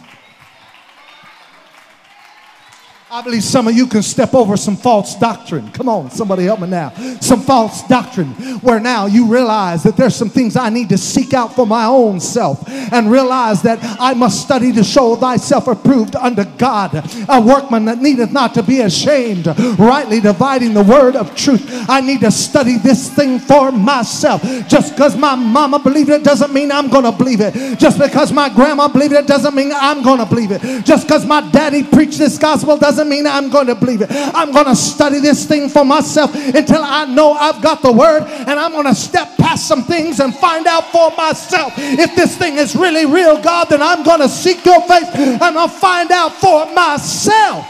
I 3.13 3.23
believe 3.23 3.43
some 3.43 3.67
of 3.67 3.75
you 3.75 3.89
can 3.89 4.03
step 4.03 4.35
over 4.35 4.57
some 4.57 4.77
false 4.77 5.17
doctrine. 5.17 5.73
Come 5.73 5.89
on, 5.89 6.13
somebody 6.13 6.45
help 6.45 6.61
me 6.61 6.69
now. 6.69 6.91
Some 7.21 7.41
false 7.41 7.83
doctrine 7.89 8.29
where 8.61 8.79
now 8.79 9.07
you 9.07 9.27
realize 9.27 9.83
that 9.83 9.97
there's 9.97 10.15
some 10.15 10.29
things 10.31 10.55
I 10.55 10.71
need 10.71 10.91
to 10.91 10.97
seek 10.99 11.35
out 11.35 11.57
for 11.57 11.67
my 11.67 11.87
own 11.87 12.21
self 12.21 12.69
and 12.69 13.11
realize 13.11 13.63
that 13.63 13.81
I 13.99 14.15
must 14.15 14.41
study 14.41 14.71
to 14.75 14.85
show 14.85 15.17
thyself 15.17 15.67
approved 15.67 16.15
unto 16.15 16.45
God, 16.57 17.03
a 17.29 17.41
workman 17.41 17.85
that 17.87 17.99
needeth 17.99 18.31
not 18.31 18.55
to 18.55 18.63
be 18.63 18.83
ashamed, 18.83 19.49
rightly 19.77 20.21
dividing 20.21 20.73
the 20.73 20.85
word 20.85 21.17
of 21.17 21.35
truth. 21.35 21.67
I 21.89 22.01
need 22.01 22.21
to 22.21 22.31
study 22.31 22.79
this 22.79 23.13
thing 23.13 23.41
for 23.41 23.73
myself. 23.73 24.41
Just 24.69 24.93
because 24.93 25.17
my 25.17 25.35
mama 25.35 25.81
believed 25.81 26.11
it 26.11 26.23
doesn't 26.23 26.55
mean 26.55 26.71
I'm 26.71 26.89
going 26.89 27.03
to 27.03 27.13
believe 27.13 27.41
it. 27.41 27.77
Just 27.77 27.99
because 27.99 28.31
my 28.31 28.49
grandma 28.49 28.87
believed 28.87 29.15
it 29.15 29.27
doesn't 29.27 29.57
mean 29.57 29.73
I'm 29.75 30.05
going 30.05 30.21
to 30.21 30.27
believe 30.27 30.53
it. 30.53 30.85
Just 30.85 31.09
because 31.09 31.27
my 31.27 31.41
daddy 31.51 31.83
preached 31.83 32.19
this 32.19 32.39
gospel 32.39 32.77
doesn't 32.77 33.00
doesn't 33.01 33.11
mean 33.11 33.27
I'm 33.27 33.49
going 33.49 33.67
to 33.69 33.75
believe 33.75 34.03
it. 34.03 34.09
I'm 34.11 34.53
going 34.53 34.67
to 34.67 34.77
study 34.77 35.21
this 35.21 35.47
thing 35.47 35.71
for 35.71 35.87
myself 35.87 36.35
until 36.35 36.83
I 36.83 37.07
know 37.07 37.33
I've 37.33 37.63
got 37.63 37.81
the 37.81 37.91
word 37.91 38.25
and 38.25 38.51
I'm 38.51 38.73
going 38.73 38.85
to 38.85 38.95
step 38.95 39.39
past 39.39 39.67
some 39.67 39.85
things 39.85 40.21
and 40.21 40.35
find 40.35 40.67
out 40.67 40.93
for 40.93 41.11
myself 41.17 41.73
if 41.79 42.15
this 42.15 42.37
thing 42.37 42.57
is 42.57 42.77
really 42.77 43.07
real, 43.07 43.41
God, 43.41 43.69
then 43.71 43.81
I'm 43.81 44.03
going 44.03 44.21
to 44.21 44.29
seek 44.29 44.67
your 44.67 44.83
face 44.83 45.09
and 45.15 45.43
I'll 45.43 45.69
find 45.69 46.11
out 46.11 46.35
for 46.35 46.67
myself. 46.75 47.67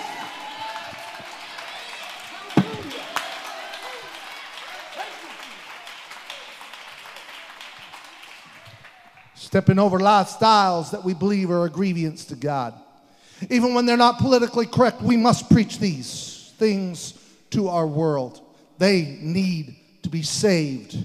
Stepping 9.34 9.78
over 9.78 10.00
lifestyles 10.00 10.90
that 10.90 11.04
we 11.04 11.14
believe 11.14 11.50
are 11.50 11.66
a 11.66 11.70
grievance 11.70 12.24
to 12.26 12.34
God. 12.34 12.74
Even 13.48 13.74
when 13.74 13.86
they're 13.86 13.96
not 13.96 14.18
politically 14.18 14.66
correct, 14.66 15.00
we 15.00 15.16
must 15.16 15.48
preach 15.50 15.78
these 15.78 16.52
things 16.58 17.14
to 17.50 17.68
our 17.68 17.86
world. 17.86 18.40
They 18.78 19.18
need 19.20 19.76
to 20.02 20.08
be 20.08 20.22
saved. 20.22 20.96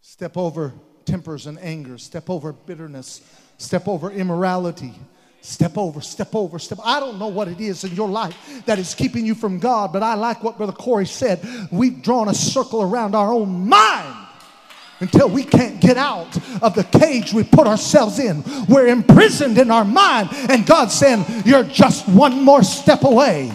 Step 0.00 0.36
over 0.36 0.72
tempers 1.04 1.46
and 1.46 1.58
anger, 1.58 1.98
step 1.98 2.30
over 2.30 2.52
bitterness, 2.52 3.20
step 3.58 3.86
over 3.88 4.10
immorality. 4.10 4.94
Step 5.40 5.76
over, 5.76 6.00
step 6.00 6.34
over, 6.34 6.58
step. 6.58 6.78
I 6.82 6.98
don't 7.00 7.18
know 7.18 7.28
what 7.28 7.48
it 7.48 7.60
is 7.60 7.84
in 7.84 7.94
your 7.94 8.08
life 8.08 8.34
that 8.64 8.78
is 8.78 8.94
keeping 8.94 9.26
you 9.26 9.34
from 9.34 9.58
God, 9.58 9.92
but 9.92 10.02
I 10.02 10.14
like 10.14 10.42
what 10.42 10.56
Brother 10.56 10.72
Corey 10.72 11.04
said. 11.04 11.46
We've 11.70 12.02
drawn 12.02 12.30
a 12.30 12.34
circle 12.34 12.80
around 12.80 13.14
our 13.14 13.30
own 13.30 13.68
mind 13.68 14.23
until 15.00 15.28
we 15.28 15.44
can't 15.44 15.80
get 15.80 15.96
out 15.96 16.36
of 16.62 16.74
the 16.74 16.84
cage 16.84 17.32
we 17.32 17.44
put 17.44 17.66
ourselves 17.66 18.18
in. 18.18 18.42
We're 18.68 18.86
imprisoned 18.86 19.58
in 19.58 19.70
our 19.70 19.84
mind, 19.84 20.30
and 20.32 20.66
God's 20.66 20.94
saying, 20.94 21.24
You're 21.44 21.64
just 21.64 22.08
one 22.08 22.42
more 22.42 22.62
step 22.62 23.04
away. 23.04 23.52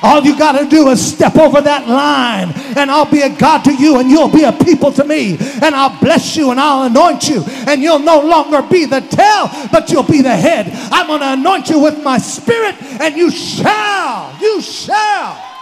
All 0.00 0.22
you 0.22 0.38
got 0.38 0.56
to 0.58 0.68
do 0.68 0.88
is 0.90 1.04
step 1.04 1.36
over 1.36 1.60
that 1.60 1.88
line, 1.88 2.52
and 2.76 2.90
I'll 2.90 3.10
be 3.10 3.22
a 3.22 3.36
God 3.36 3.64
to 3.64 3.74
you, 3.74 3.98
and 3.98 4.08
you'll 4.08 4.28
be 4.30 4.44
a 4.44 4.52
people 4.52 4.92
to 4.92 5.04
me. 5.04 5.36
And 5.60 5.74
I'll 5.74 5.98
bless 6.00 6.36
you, 6.36 6.52
and 6.52 6.60
I'll 6.60 6.84
anoint 6.84 7.28
you, 7.28 7.42
and 7.66 7.82
you'll 7.82 7.98
no 7.98 8.20
longer 8.20 8.62
be 8.62 8.84
the 8.84 9.00
tail, 9.00 9.50
but 9.72 9.90
you'll 9.90 10.04
be 10.04 10.22
the 10.22 10.36
head. 10.36 10.68
I'm 10.92 11.08
going 11.08 11.20
to 11.20 11.32
anoint 11.32 11.68
you 11.68 11.80
with 11.80 12.02
my 12.04 12.18
spirit, 12.18 12.76
and 13.00 13.16
you 13.16 13.30
shall, 13.30 14.36
you 14.40 14.60
shall 14.60 15.57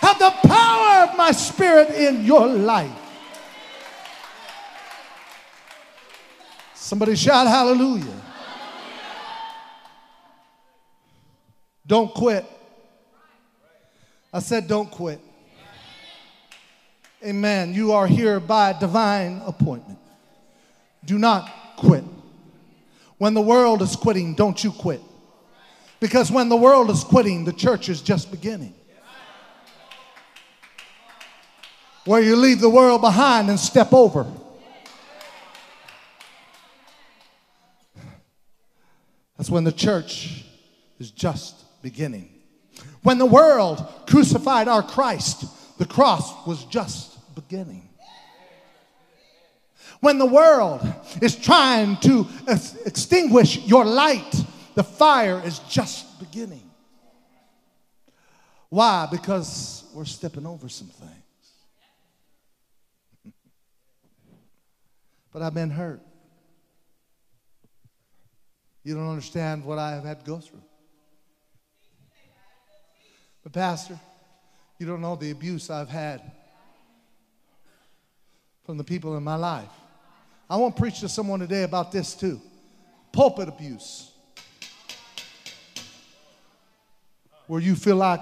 have 0.00 0.18
the 0.18 0.30
power 0.48 1.08
of 1.08 1.16
my 1.16 1.32
spirit 1.32 1.90
in 1.90 2.24
your 2.24 2.46
life. 2.46 2.90
Somebody 6.74 7.16
shout 7.16 7.46
hallelujah. 7.46 8.22
Don't 11.86 12.12
quit. 12.12 12.44
I 14.32 14.40
said, 14.40 14.68
don't 14.68 14.90
quit. 14.90 15.20
Amen. 17.24 17.74
You 17.74 17.92
are 17.92 18.06
here 18.06 18.38
by 18.38 18.72
divine 18.78 19.40
appointment. 19.46 19.98
Do 21.04 21.18
not 21.18 21.50
quit. 21.76 22.04
When 23.18 23.34
the 23.34 23.40
world 23.40 23.82
is 23.82 23.96
quitting, 23.96 24.34
don't 24.34 24.62
you 24.62 24.70
quit. 24.72 25.00
Because 26.00 26.30
when 26.30 26.48
the 26.48 26.56
world 26.56 26.90
is 26.90 27.02
quitting, 27.02 27.44
the 27.44 27.52
church 27.52 27.88
is 27.88 28.02
just 28.02 28.30
beginning. 28.30 28.74
Where 32.06 32.22
you 32.22 32.36
leave 32.36 32.60
the 32.60 32.70
world 32.70 33.00
behind 33.02 33.50
and 33.50 33.58
step 33.60 33.92
over. 33.92 34.26
That's 39.36 39.50
when 39.50 39.64
the 39.64 39.72
church 39.72 40.44
is 40.98 41.10
just 41.10 41.82
beginning. 41.82 42.30
When 43.02 43.18
the 43.18 43.26
world 43.26 43.84
crucified 44.08 44.68
our 44.68 44.82
Christ, 44.82 45.44
the 45.78 45.84
cross 45.84 46.46
was 46.46 46.64
just 46.64 47.34
beginning. 47.34 47.88
When 50.00 50.18
the 50.18 50.26
world 50.26 50.80
is 51.20 51.36
trying 51.36 51.96
to 51.98 52.26
extinguish 52.84 53.58
your 53.66 53.84
light, 53.84 54.32
the 54.74 54.84
fire 54.84 55.42
is 55.44 55.58
just 55.68 56.20
beginning. 56.20 56.70
Why? 58.68 59.08
Because 59.10 59.84
we're 59.92 60.04
stepping 60.04 60.46
over 60.46 60.68
some 60.68 60.88
things. 60.88 61.25
But 65.36 65.42
I've 65.42 65.52
been 65.52 65.68
hurt. 65.68 66.00
You 68.82 68.94
don't 68.94 69.10
understand 69.10 69.66
what 69.66 69.78
I 69.78 69.90
have 69.90 70.02
had 70.02 70.20
to 70.20 70.24
go 70.24 70.38
through. 70.38 70.62
But, 73.42 73.52
Pastor, 73.52 74.00
you 74.78 74.86
don't 74.86 75.02
know 75.02 75.14
the 75.14 75.32
abuse 75.32 75.68
I've 75.68 75.90
had 75.90 76.22
from 78.64 78.78
the 78.78 78.84
people 78.84 79.14
in 79.18 79.24
my 79.24 79.34
life. 79.34 79.68
I 80.48 80.56
want 80.56 80.74
to 80.74 80.80
preach 80.80 81.00
to 81.00 81.08
someone 81.10 81.40
today 81.40 81.64
about 81.64 81.92
this 81.92 82.14
too 82.14 82.40
pulpit 83.12 83.50
abuse. 83.50 84.12
Where 87.46 87.60
you 87.60 87.76
feel 87.76 87.96
like 87.96 88.20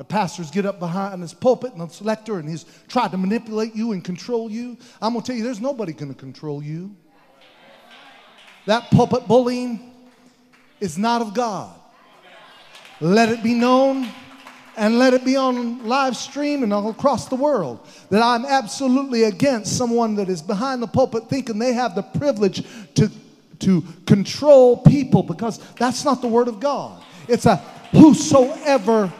the 0.00 0.04
pastors 0.04 0.50
get 0.50 0.64
up 0.64 0.78
behind 0.78 1.20
his 1.20 1.34
pulpit 1.34 1.74
and 1.74 1.90
the 1.90 2.04
lector 2.04 2.38
and 2.38 2.48
he's 2.48 2.64
tried 2.88 3.10
to 3.10 3.18
manipulate 3.18 3.76
you 3.76 3.92
and 3.92 4.02
control 4.02 4.50
you. 4.50 4.78
I'm 5.02 5.12
going 5.12 5.22
to 5.22 5.26
tell 5.26 5.36
you, 5.36 5.44
there's 5.44 5.60
nobody 5.60 5.92
going 5.92 6.10
to 6.10 6.18
control 6.18 6.62
you. 6.62 6.96
That 8.64 8.90
pulpit 8.90 9.28
bullying 9.28 9.92
is 10.80 10.96
not 10.96 11.20
of 11.20 11.34
God. 11.34 11.78
Let 13.02 13.28
it 13.28 13.42
be 13.42 13.52
known 13.52 14.08
and 14.74 14.98
let 14.98 15.12
it 15.12 15.22
be 15.22 15.36
on 15.36 15.86
live 15.86 16.16
stream 16.16 16.62
and 16.62 16.72
all 16.72 16.88
across 16.88 17.28
the 17.28 17.36
world 17.36 17.86
that 18.08 18.22
I'm 18.22 18.46
absolutely 18.46 19.24
against 19.24 19.76
someone 19.76 20.14
that 20.14 20.30
is 20.30 20.40
behind 20.40 20.82
the 20.82 20.86
pulpit 20.86 21.28
thinking 21.28 21.58
they 21.58 21.74
have 21.74 21.94
the 21.94 22.04
privilege 22.04 22.64
to, 22.94 23.10
to 23.58 23.84
control 24.06 24.78
people 24.78 25.22
because 25.22 25.58
that's 25.74 26.06
not 26.06 26.22
the 26.22 26.28
word 26.28 26.48
of 26.48 26.58
God. 26.58 27.02
It's 27.28 27.44
a 27.44 27.56
whosoever 27.92 29.12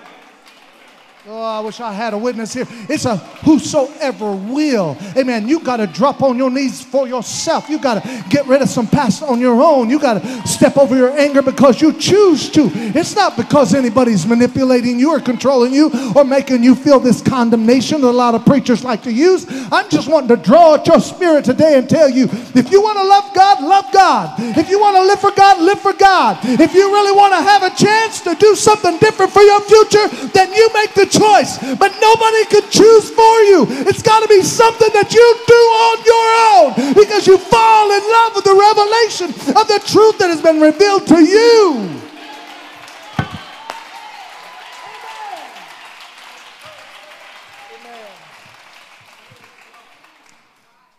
Oh, 1.29 1.43
I 1.43 1.61
wish 1.61 1.81
I 1.81 1.93
had 1.93 2.15
a 2.15 2.19
witness 2.19 2.55
here. 2.55 2.67
It's 2.89 3.05
a 3.05 3.17
whosoever 3.17 4.33
will. 4.33 4.97
Amen. 5.19 5.49
You 5.49 5.61
got 5.61 5.77
to 5.77 5.87
drop 5.87 6.23
on 6.23 6.39
your 6.39 6.51
knees 6.51 6.83
for 6.83 7.07
yourself. 7.07 7.69
You 7.69 7.79
got 7.79 8.03
to 8.03 8.25
get 8.31 8.47
rid 8.47 8.63
of 8.63 8.71
some 8.71 8.87
past 8.87 9.23
on 9.23 9.39
your 9.39 9.61
own. 9.61 9.91
You 9.91 10.01
got 10.01 10.23
to 10.23 10.49
step 10.49 10.79
over 10.79 10.97
your 10.97 11.11
anger 11.11 11.43
because 11.43 11.83
you 11.83 11.93
choose 11.93 12.49
to. 12.53 12.71
It's 12.73 13.15
not 13.15 13.37
because 13.37 13.75
anybody's 13.75 14.27
manipulating 14.27 14.99
you 14.99 15.11
or 15.11 15.21
controlling 15.21 15.75
you 15.75 15.91
or 16.17 16.25
making 16.25 16.63
you 16.65 16.75
feel 16.75 16.99
this 16.99 17.21
condemnation 17.21 18.01
that 18.01 18.09
a 18.09 18.11
lot 18.11 18.35
of 18.35 18.47
preachers 18.47 18.83
like 18.83 19.03
to 19.03 19.13
use. 19.13 19.45
I'm 19.71 19.91
just 19.91 20.09
wanting 20.09 20.35
to 20.35 20.43
draw 20.43 20.77
at 20.77 20.87
your 20.87 21.01
spirit 21.01 21.45
today 21.45 21.77
and 21.77 21.87
tell 21.87 22.09
you 22.09 22.31
if 22.55 22.73
you 22.73 22.81
want 22.81 22.97
to 22.97 23.05
love 23.05 23.35
God, 23.35 23.63
love 23.63 23.93
God. 23.93 24.37
If 24.57 24.71
you 24.71 24.81
want 24.81 24.97
to 24.97 25.03
live 25.03 25.21
for 25.21 25.33
God, 25.33 25.61
live 25.61 25.81
for 25.81 25.93
God. 25.93 26.39
If 26.45 26.73
you 26.73 26.91
really 26.91 27.15
want 27.15 27.35
to 27.35 27.43
have 27.43 27.63
a 27.63 27.77
chance 27.77 28.23
to 28.23 28.35
do 28.37 28.55
something 28.55 28.97
different 28.99 29.33
for 29.33 29.43
your 29.43 29.61
future, 29.61 30.09
then 30.29 30.51
you 30.55 30.71
make 30.73 30.95
the 30.95 31.10
choice, 31.11 31.59
but 31.77 31.93
nobody 32.01 32.45
can 32.47 32.63
choose 32.71 33.11
for 33.11 33.37
you. 33.51 33.67
It's 33.91 34.03
got 34.03 34.21
to 34.23 34.29
be 34.29 34.43
something 34.43 34.89
that 34.95 35.13
you 35.13 35.27
do 35.47 35.63
on 35.87 35.97
your 36.07 36.27
own 36.55 36.95
because 36.95 37.27
you 37.27 37.37
fall 37.37 37.91
in 37.91 38.03
love 38.03 38.35
with 38.37 38.45
the 38.45 38.55
revelation 38.55 39.29
of 39.57 39.67
the 39.69 39.81
truth 39.87 40.19
that 40.19 40.31
has 40.31 40.41
been 40.41 40.61
revealed 40.61 41.07
to 41.09 41.21
you. 41.21 42.01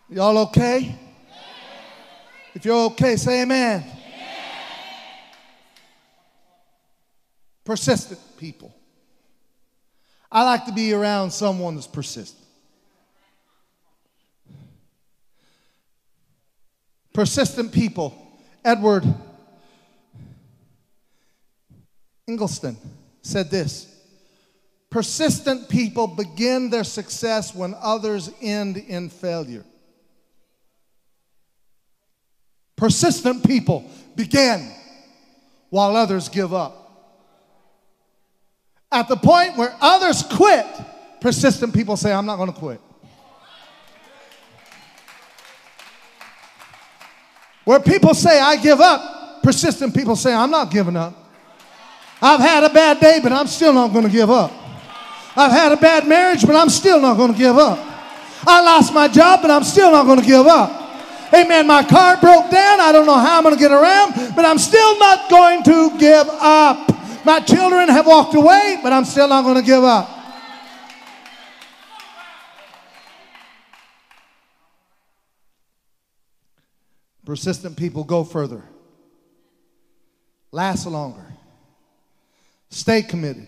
Y'all 0.10 0.38
okay? 0.40 0.94
If 2.54 2.66
you're 2.66 2.86
okay, 2.92 3.16
say 3.16 3.44
amen. 3.44 3.86
Persistent 7.64 8.20
people. 8.38 8.76
I 10.32 10.44
like 10.44 10.66
to 10.66 10.72
be 10.72 10.94
around 10.94 11.32
someone 11.32 11.76
that's 11.76 11.88
persistent. 11.88 12.46
Persistent 17.14 17.74
people. 17.74 18.16
Edward 18.64 19.04
Eggleston 22.28 22.78
said 23.22 23.50
this 23.50 23.88
Persistent 24.90 25.70
people 25.70 26.08
begin 26.08 26.70
their 26.70 26.84
success 26.84 27.54
when 27.54 27.76
others 27.82 28.32
end 28.42 28.78
in 28.78 29.10
failure. 29.10 29.66
Persistent 32.76 33.46
people 33.46 33.90
begin 34.16 34.72
while 35.70 35.96
others 35.96 36.30
give 36.30 36.54
up. 36.54 36.81
At 38.92 39.08
the 39.08 39.16
point 39.16 39.56
where 39.56 39.74
others 39.80 40.24
quit, 40.24 40.66
persistent 41.22 41.74
people 41.74 41.96
say, 41.96 42.12
I'm 42.12 42.26
not 42.26 42.36
going 42.38 42.52
to 42.52 42.60
quit. 42.60 42.82
Where 47.64 47.80
people 47.80 48.14
say, 48.14 48.40
I 48.42 48.58
give 48.58 48.82
up, 48.82 49.44
persistent 49.44 49.96
people 49.96 50.16
say, 50.16 50.34
I'm 50.34 50.52
not 50.52 50.72
giving 50.72 50.98
up. 50.98 51.16
I've 52.22 52.40
had 52.40 52.64
a 52.64 52.70
bad 52.70 53.00
day, 53.00 53.20
but 53.24 53.32
I'm 53.32 53.48
still 53.48 53.74
not 53.74 53.94
going 53.94 54.06
to 54.06 54.12
give 54.12 54.30
up. 54.30 54.52
I've 55.36 55.52
had 55.52 55.72
a 55.72 55.78
bad 55.78 56.08
marriage, 56.08 56.46
but 56.46 56.56
I'm 56.56 56.70
still 56.70 57.00
not 57.00 57.16
going 57.16 57.32
to 57.32 57.38
give 57.38 57.58
up. 57.58 57.80
I 58.46 58.62
lost 58.62 58.94
my 58.94 59.08
job, 59.08 59.42
but 59.42 59.50
I'm 59.50 59.64
still 59.64 59.92
not 59.92 60.06
going 60.06 60.20
to 60.20 60.26
give 60.26 60.46
up. 60.46 60.80
Amen. 61.34 61.66
My 61.66 61.84
car 61.84 62.18
broke 62.20 62.52
down. 62.52 62.82
I 62.82 62.92
don't 62.92 63.06
know 63.06 63.18
how 63.18 63.38
I'm 63.38 63.44
going 63.44 63.56
to 63.56 63.60
get 63.60 63.72
around, 63.72 64.36
but 64.36 64.44
I'm 64.44 64.58
still 64.58 65.00
not 65.00 65.30
going 65.30 65.64
to 65.64 65.98
give 65.98 66.28
up. 66.30 66.91
My 67.24 67.40
children 67.40 67.88
have 67.90 68.08
walked 68.08 68.34
away, 68.34 68.80
but 68.82 68.92
I'm 68.92 69.06
still 69.06 69.28
not 69.28 69.44
going 69.44 69.56
to 69.56 69.62
give 69.62 69.84
up. 69.84 70.10
Persistent 77.24 77.78
people 77.78 78.04
go 78.04 78.24
further, 78.24 78.64
last 80.52 80.86
longer, 80.88 81.26
stay 82.70 83.04
committed. 83.04 83.48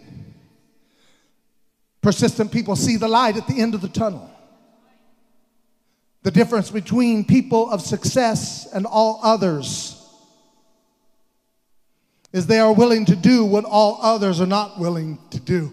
Persistent 2.01 2.51
people 2.51 2.75
see 2.75 2.97
the 2.97 3.07
light 3.07 3.35
at 3.35 3.47
the 3.47 3.59
end 3.59 3.73
of 3.73 3.81
the 3.81 3.87
tunnel. 3.89 4.29
The 6.21 6.31
difference 6.31 6.69
between 6.69 7.25
people 7.25 7.69
of 7.69 7.81
success 7.81 8.67
and 8.71 8.85
all 8.85 9.19
others 9.23 9.92
is 12.33 12.47
they 12.47 12.59
are 12.59 12.73
willing 12.73 13.05
to 13.05 13.15
do 13.15 13.45
what 13.45 13.63
all 13.63 13.99
others 14.01 14.41
are 14.41 14.47
not 14.47 14.79
willing 14.79 15.19
to 15.29 15.39
do. 15.39 15.71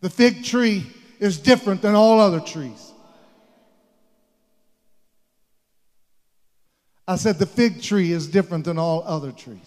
The 0.00 0.08
fig 0.08 0.44
tree 0.44 0.86
is 1.18 1.38
different 1.38 1.82
than 1.82 1.94
all 1.94 2.20
other 2.20 2.40
trees. 2.40 2.92
I 7.06 7.16
said 7.16 7.38
the 7.38 7.46
fig 7.46 7.82
tree 7.82 8.12
is 8.12 8.28
different 8.28 8.64
than 8.64 8.78
all 8.78 9.02
other 9.04 9.32
trees. 9.32 9.58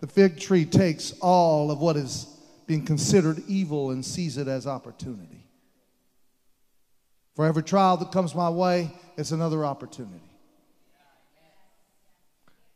The 0.00 0.06
fig 0.06 0.38
tree 0.38 0.64
takes 0.64 1.12
all 1.20 1.70
of 1.70 1.80
what 1.80 1.96
is 1.96 2.26
being 2.66 2.84
considered 2.84 3.42
evil 3.48 3.90
and 3.90 4.04
sees 4.04 4.36
it 4.36 4.46
as 4.46 4.66
opportunity. 4.66 5.46
For 7.34 7.46
every 7.46 7.62
trial 7.62 7.96
that 7.98 8.12
comes 8.12 8.34
my 8.34 8.48
way, 8.50 8.90
it's 9.16 9.32
another 9.32 9.64
opportunity. 9.64 10.29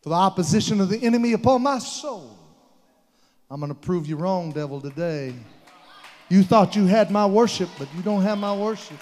For 0.05 0.11
the 0.11 0.17
opposition 0.17 0.83
of 0.83 0.91
the 0.91 1.03
enemy 1.03 1.33
upon 1.33 1.63
my 1.63 1.79
soul, 1.79 2.37
I'm 3.51 3.59
going 3.59 3.73
to 3.73 3.75
prove 3.75 4.07
you 4.07 4.17
wrong, 4.17 4.53
devil, 4.53 4.79
today. 4.79 5.33
You 6.29 6.43
thought 6.43 6.77
you 6.77 6.85
had 6.85 7.11
my 7.11 7.25
worship, 7.25 7.71
but 7.79 7.89
you 7.97 8.03
don't 8.03 8.21
have 8.21 8.37
my 8.37 8.55
worship. 8.55 8.99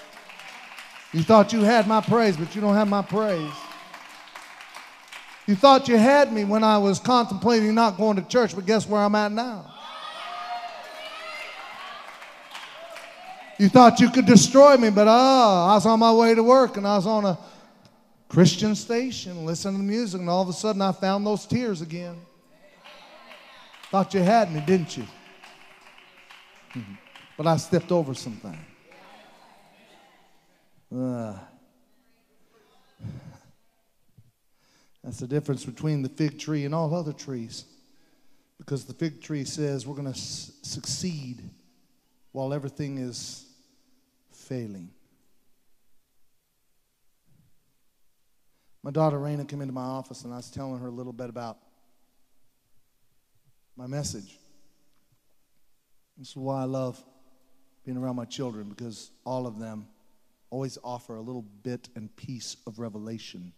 You 1.13 1.25
thought 1.25 1.53
you 1.53 1.63
had 1.63 1.89
my 1.89 2.01
praise, 2.03 2.37
but 2.37 2.55
you 2.55 2.61
don't 2.61 2.77
have 2.77 2.87
my 2.87 3.03
praise. 3.03 3.51
You 5.49 5.57
thought 5.57 5.89
you 5.89 5.97
had 5.97 6.33
me 6.33 6.45
when 6.45 6.63
I 6.63 6.79
was 6.79 7.01
contemplating 7.01 7.75
not 7.75 7.97
going 7.97 8.15
to 8.15 8.23
church, 8.23 8.55
but 8.55 8.65
guess 8.65 8.87
where 8.87 9.03
I'm 9.03 9.17
at 9.17 9.33
now? 9.33 9.75
You 13.59 13.69
thought 13.69 13.99
you 13.99 14.09
could 14.09 14.27
destroy 14.27 14.77
me, 14.77 14.91
but 14.91 15.09
ah, 15.09 15.73
I 15.73 15.75
was 15.75 15.85
on 15.85 15.99
my 15.99 16.13
way 16.13 16.37
to 16.37 16.45
work 16.45 16.77
and 16.77 16.87
I 16.87 16.95
was 16.95 17.09
on 17.09 17.25
a 17.25 17.37
Christian 18.33 18.75
station 18.75 19.45
listening 19.45 19.75
to 19.75 19.79
the 19.79 19.85
music, 19.85 20.19
and 20.19 20.31
all 20.31 20.41
of 20.41 20.49
a 20.49 20.55
sudden 20.55 20.81
I 20.81 20.93
found 20.93 21.27
those 21.27 21.45
tears 21.45 21.83
again. 21.83 22.17
Thought 23.91 24.15
you 24.15 24.21
had 24.21 24.51
me, 24.51 24.63
didn't 24.67 24.97
you? 24.97 25.05
but 27.37 27.47
I 27.47 27.59
stepped 27.59 27.93
over 27.93 28.15
something. 28.15 28.59
Uh, 30.91 31.35
that's 35.05 35.19
the 35.19 35.27
difference 35.27 35.67
between 35.67 36.01
the 36.01 36.09
fig 36.09 36.39
tree 36.39 36.65
and 36.65 36.75
all 36.75 36.95
other 36.95 37.13
trees. 37.13 37.67
Because 38.57 38.87
the 38.87 38.95
fig 38.95 39.21
tree 39.21 39.45
says 39.45 39.87
we're 39.87 39.95
going 39.95 40.11
to 40.11 40.19
s- 40.19 40.53
succeed 40.63 41.43
while 42.33 42.55
everything 42.55 42.97
is 42.97 43.45
failing. 44.31 44.89
My 48.83 48.91
daughter 48.91 49.19
Raina 49.19 49.47
came 49.47 49.61
into 49.61 49.73
my 49.73 49.83
office 49.83 50.25
and 50.25 50.33
I 50.33 50.37
was 50.37 50.51
telling 50.51 50.81
her 50.81 50.89
a 50.89 50.91
little 50.91 51.13
bit 51.13 51.31
about 51.31 51.59
my 53.77 53.87
message. 53.87 54.39
This 56.19 56.31
is 56.31 56.37
why 56.37 56.63
I 56.63 56.65
love 56.65 57.03
being 57.85 57.97
around 57.97 58.17
my 58.17 58.25
children 58.25 58.69
because 58.69 59.11
all 59.25 59.47
of 59.47 59.59
them 59.59 59.87
always 60.51 60.79
offer 60.85 61.17
a 61.17 61.21
little 61.21 61.45
bit 61.63 61.89
and 61.95 62.15
piece 62.17 62.57
of 62.67 62.79
revelation. 62.79 63.53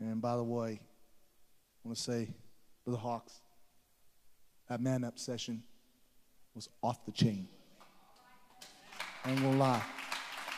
And 0.00 0.20
by 0.22 0.36
the 0.36 0.42
way, 0.42 0.80
I 1.84 1.88
want 1.88 1.96
to 1.96 2.02
say, 2.02 2.28
Brother 2.84 2.98
Hawks, 2.98 3.40
that 4.68 4.80
man 4.80 5.04
up 5.04 5.18
session 5.18 5.62
was 6.54 6.68
off 6.82 7.04
the 7.04 7.12
chain. 7.12 7.48
I 9.24 9.30
ain't 9.30 9.40
gonna 9.40 9.56
lie. 9.56 9.82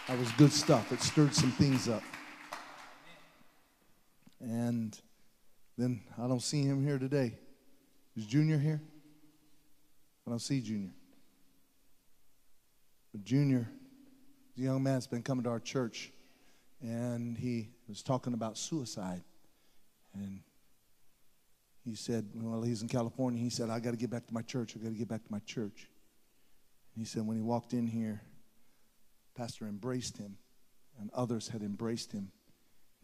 That 0.09 0.19
was 0.19 0.31
good 0.33 0.53
stuff. 0.53 0.93
It 0.93 1.01
stirred 1.01 1.35
some 1.35 1.51
things 1.53 1.89
up. 1.89 2.03
And 4.41 4.99
then 5.79 6.03
I 6.19 6.27
don't 6.29 6.43
see 6.43 6.63
him 6.63 6.85
here 6.85 6.99
today. 6.99 7.39
Is 8.17 8.27
Junior 8.27 8.59
here? 8.59 8.81
I 10.27 10.31
don't 10.31 10.41
see 10.41 10.61
Junior. 10.61 10.93
But 13.13 13.25
Junior 13.25 13.69
the 14.57 14.63
young 14.63 14.83
man 14.83 14.95
that's 14.95 15.07
been 15.07 15.23
coming 15.23 15.45
to 15.45 15.51
our 15.51 15.61
church, 15.61 16.13
and 16.81 17.37
he 17.37 17.71
was 17.89 18.03
talking 18.03 18.35
about 18.35 18.57
suicide. 18.57 19.23
And 20.15 20.41
he 21.85 21.97
said, 21.97 22.29
well, 22.35 22.63
he's 22.63 22.83
in 22.83 22.89
California. 22.89 23.43
He 23.43 23.51
said, 23.51 23.69
I 23.69 23.81
got 23.81 23.91
to 23.91 23.97
get 23.97 24.11
back 24.11 24.27
to 24.29 24.35
my 24.35 24.43
church. 24.43 24.77
I 24.77 24.79
got 24.79 24.91
to 24.91 24.99
get 24.99 25.09
back 25.09 25.25
to 25.25 25.33
my 25.33 25.41
church. 25.41 25.89
And 26.95 27.03
he 27.03 27.05
said, 27.05 27.27
when 27.27 27.37
he 27.37 27.43
walked 27.43 27.73
in 27.73 27.87
here, 27.87 28.23
Pastor 29.37 29.67
embraced 29.67 30.17
him, 30.17 30.37
and 31.01 31.11
others 31.13 31.49
had 31.49 31.63
embraced 31.63 32.13
him. 32.13 32.31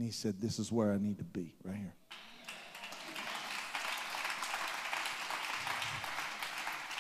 And 0.00 0.08
he 0.08 0.12
said, 0.12 0.40
This 0.40 0.58
is 0.58 0.72
where 0.72 0.92
I 0.92 0.96
need 0.96 1.18
to 1.18 1.24
be, 1.24 1.52
right 1.62 1.76
here. 1.76 1.94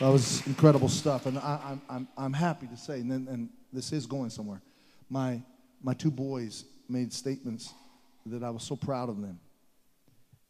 That 0.00 0.08
was 0.08 0.46
incredible 0.46 0.90
stuff, 0.90 1.24
and 1.24 1.38
I, 1.38 1.54
am 1.54 1.60
I'm, 1.64 1.80
I'm, 1.88 2.08
I'm 2.18 2.32
happy 2.34 2.66
to 2.66 2.76
say, 2.76 3.00
and, 3.00 3.10
then, 3.10 3.26
and 3.30 3.48
this 3.72 3.94
is 3.94 4.04
going 4.04 4.28
somewhere. 4.28 4.60
My, 5.08 5.40
my 5.82 5.94
two 5.94 6.10
boys 6.10 6.66
made 6.90 7.10
statements 7.14 7.72
that 8.26 8.42
I 8.42 8.50
was 8.50 8.64
so 8.64 8.76
proud 8.76 9.08
of 9.08 9.22
them. 9.22 9.40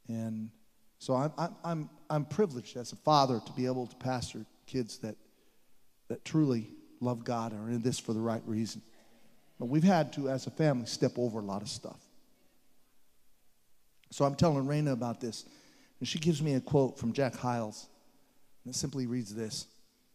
And 0.09 0.51
so 0.99 1.15
I'm, 1.15 1.55
I'm, 1.63 1.91
I'm 2.11 2.25
privileged 2.25 2.77
as 2.77 2.91
a 2.91 2.97
father 2.97 3.41
to 3.47 3.53
be 3.53 3.67
able 3.67 3.87
to 3.87 3.95
pastor 3.95 4.45
kids 4.67 4.99
that, 4.99 5.15
that 6.09 6.25
truly 6.25 6.67
love 6.99 7.23
God 7.23 7.53
and 7.53 7.69
are 7.69 7.71
in 7.71 7.81
this 7.81 8.01
for 8.01 8.13
the 8.13 8.21
right 8.21 8.43
reason. 8.45 8.83
But 9.61 9.67
we've 9.67 9.85
had 9.85 10.13
to, 10.15 10.29
as 10.29 10.49
a 10.49 10.51
family, 10.51 10.87
step 10.87 11.13
over 11.17 11.39
a 11.39 11.45
lot 11.45 11.63
of 11.63 11.69
stuff. 11.69 12.10
So 14.11 14.25
I'm 14.25 14.35
telling 14.35 14.65
Raina 14.65 14.93
about 14.93 15.21
this, 15.21 15.45
and 16.01 16.09
she 16.09 16.19
gives 16.19 16.43
me 16.43 16.55
a 16.55 16.61
quote 16.61 16.99
from 16.99 17.13
Jack 17.13 17.35
Hyles. 17.35 17.87
And 18.65 18.75
it 18.75 18.77
simply 18.77 19.07
reads 19.07 19.35
this 19.35 19.67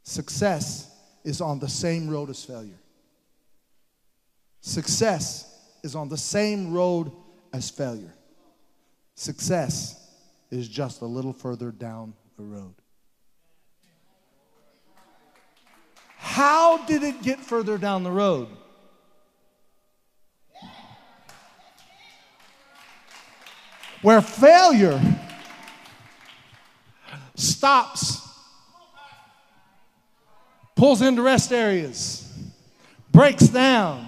Success 0.04 0.92
is 1.24 1.42
on 1.42 1.60
the 1.60 1.70
same 1.70 2.10
road 2.10 2.30
as 2.30 2.44
failure. 2.44 2.80
Success 4.62 5.52
is 5.84 5.96
on 5.96 6.10
the 6.10 6.18
same 6.18 6.74
road 6.74 7.12
as 7.54 7.70
failure. 7.70 8.14
Success 9.16 10.10
is 10.52 10.68
just 10.68 11.02
a 11.02 11.06
little 11.06 11.34
further 11.34 11.72
down 11.72 12.14
the 12.38 12.44
road. 12.44 12.74
How 16.18 16.86
did 16.86 17.04
it 17.04 17.22
get 17.22 17.40
further 17.40 17.78
down 17.78 18.04
the 18.04 18.12
road? 18.12 18.48
Where 24.06 24.22
failure 24.22 25.02
stops 27.34 28.22
pulls 30.76 31.02
into 31.02 31.24
rest 31.24 31.52
areas, 31.52 32.32
breaks 33.12 33.48
down, 33.48 34.08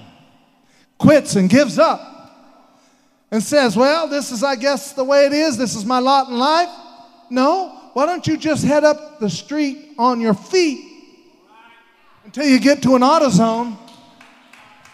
quits, 1.00 1.36
and 1.36 1.50
gives 1.50 1.80
up, 1.80 2.00
and 3.32 3.42
says, 3.42 3.76
Well, 3.76 4.08
this 4.08 4.32
is, 4.32 4.44
I 4.44 4.56
guess, 4.56 4.94
the 4.94 5.04
way 5.04 5.26
it 5.26 5.34
is. 5.34 5.58
This 5.58 5.74
is 5.74 5.84
my 5.84 5.98
lot 5.98 6.30
in 6.30 6.38
life. 6.38 6.70
No, 7.32 7.90
why 7.94 8.06
don't 8.06 8.28
you 8.28 8.38
just 8.38 8.64
head 8.64 8.84
up 8.84 9.20
the 9.20 9.32
street 9.32 9.96
on 9.98 10.22
your 10.22 10.36
feet 10.36 10.86
until 12.24 12.46
you 12.46 12.60
get 12.60 12.84
to 12.84 12.96
an 12.96 13.02
AutoZone 13.02 13.76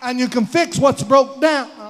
and 0.02 0.18
you 0.18 0.30
can 0.30 0.46
fix 0.46 0.80
what's 0.80 1.04
broke 1.04 1.42
down? 1.42 1.83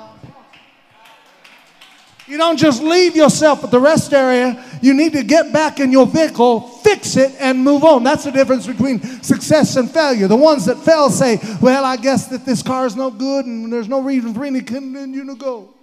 You 2.26 2.38
don't 2.38 2.58
just 2.58 2.82
leave 2.82 3.16
yourself 3.16 3.64
at 3.64 3.72
the 3.72 3.80
rest 3.80 4.14
area. 4.14 4.64
You 4.82 4.94
need 4.94 5.14
to 5.14 5.24
get 5.24 5.52
back 5.52 5.80
in 5.80 5.92
your 5.92 6.08
vehicle, 6.08 6.62
fix 6.62 7.18
it, 7.18 7.36
and 7.40 7.62
move 7.62 7.84
on. 7.84 8.04
That's 8.04 8.24
the 8.24 8.32
difference 8.32 8.66
between 8.66 9.02
success 9.22 9.76
and 9.76 9.92
failure. 9.92 10.28
The 10.28 10.36
ones 10.36 10.66
that 10.66 10.78
fail 10.78 11.10
say, 11.10 11.40
Well, 11.62 11.84
I 11.84 11.98
guess 11.98 12.28
that 12.28 12.46
this 12.46 12.64
car 12.64 12.86
is 12.86 12.96
no 12.96 13.12
good 13.12 13.46
and 13.46 13.72
there's 13.72 13.90
no 13.90 14.02
reason 14.02 14.34
for 14.34 14.46
any 14.46 14.62
continue 14.62 15.26
to 15.26 15.36
go. 15.36 15.74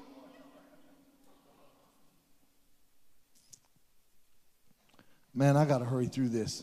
Man, 5.35 5.57
I 5.57 5.65
got 5.67 5.79
to 5.79 5.85
hurry 5.85 6.07
through 6.07 6.31
this. 6.31 6.63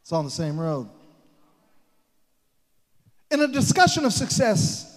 It's 0.00 0.12
on 0.12 0.24
the 0.24 0.30
same 0.30 0.58
road. 0.58 0.88
In 3.30 3.40
a 3.40 3.48
discussion 3.48 4.04
of 4.04 4.12
success, 4.12 4.88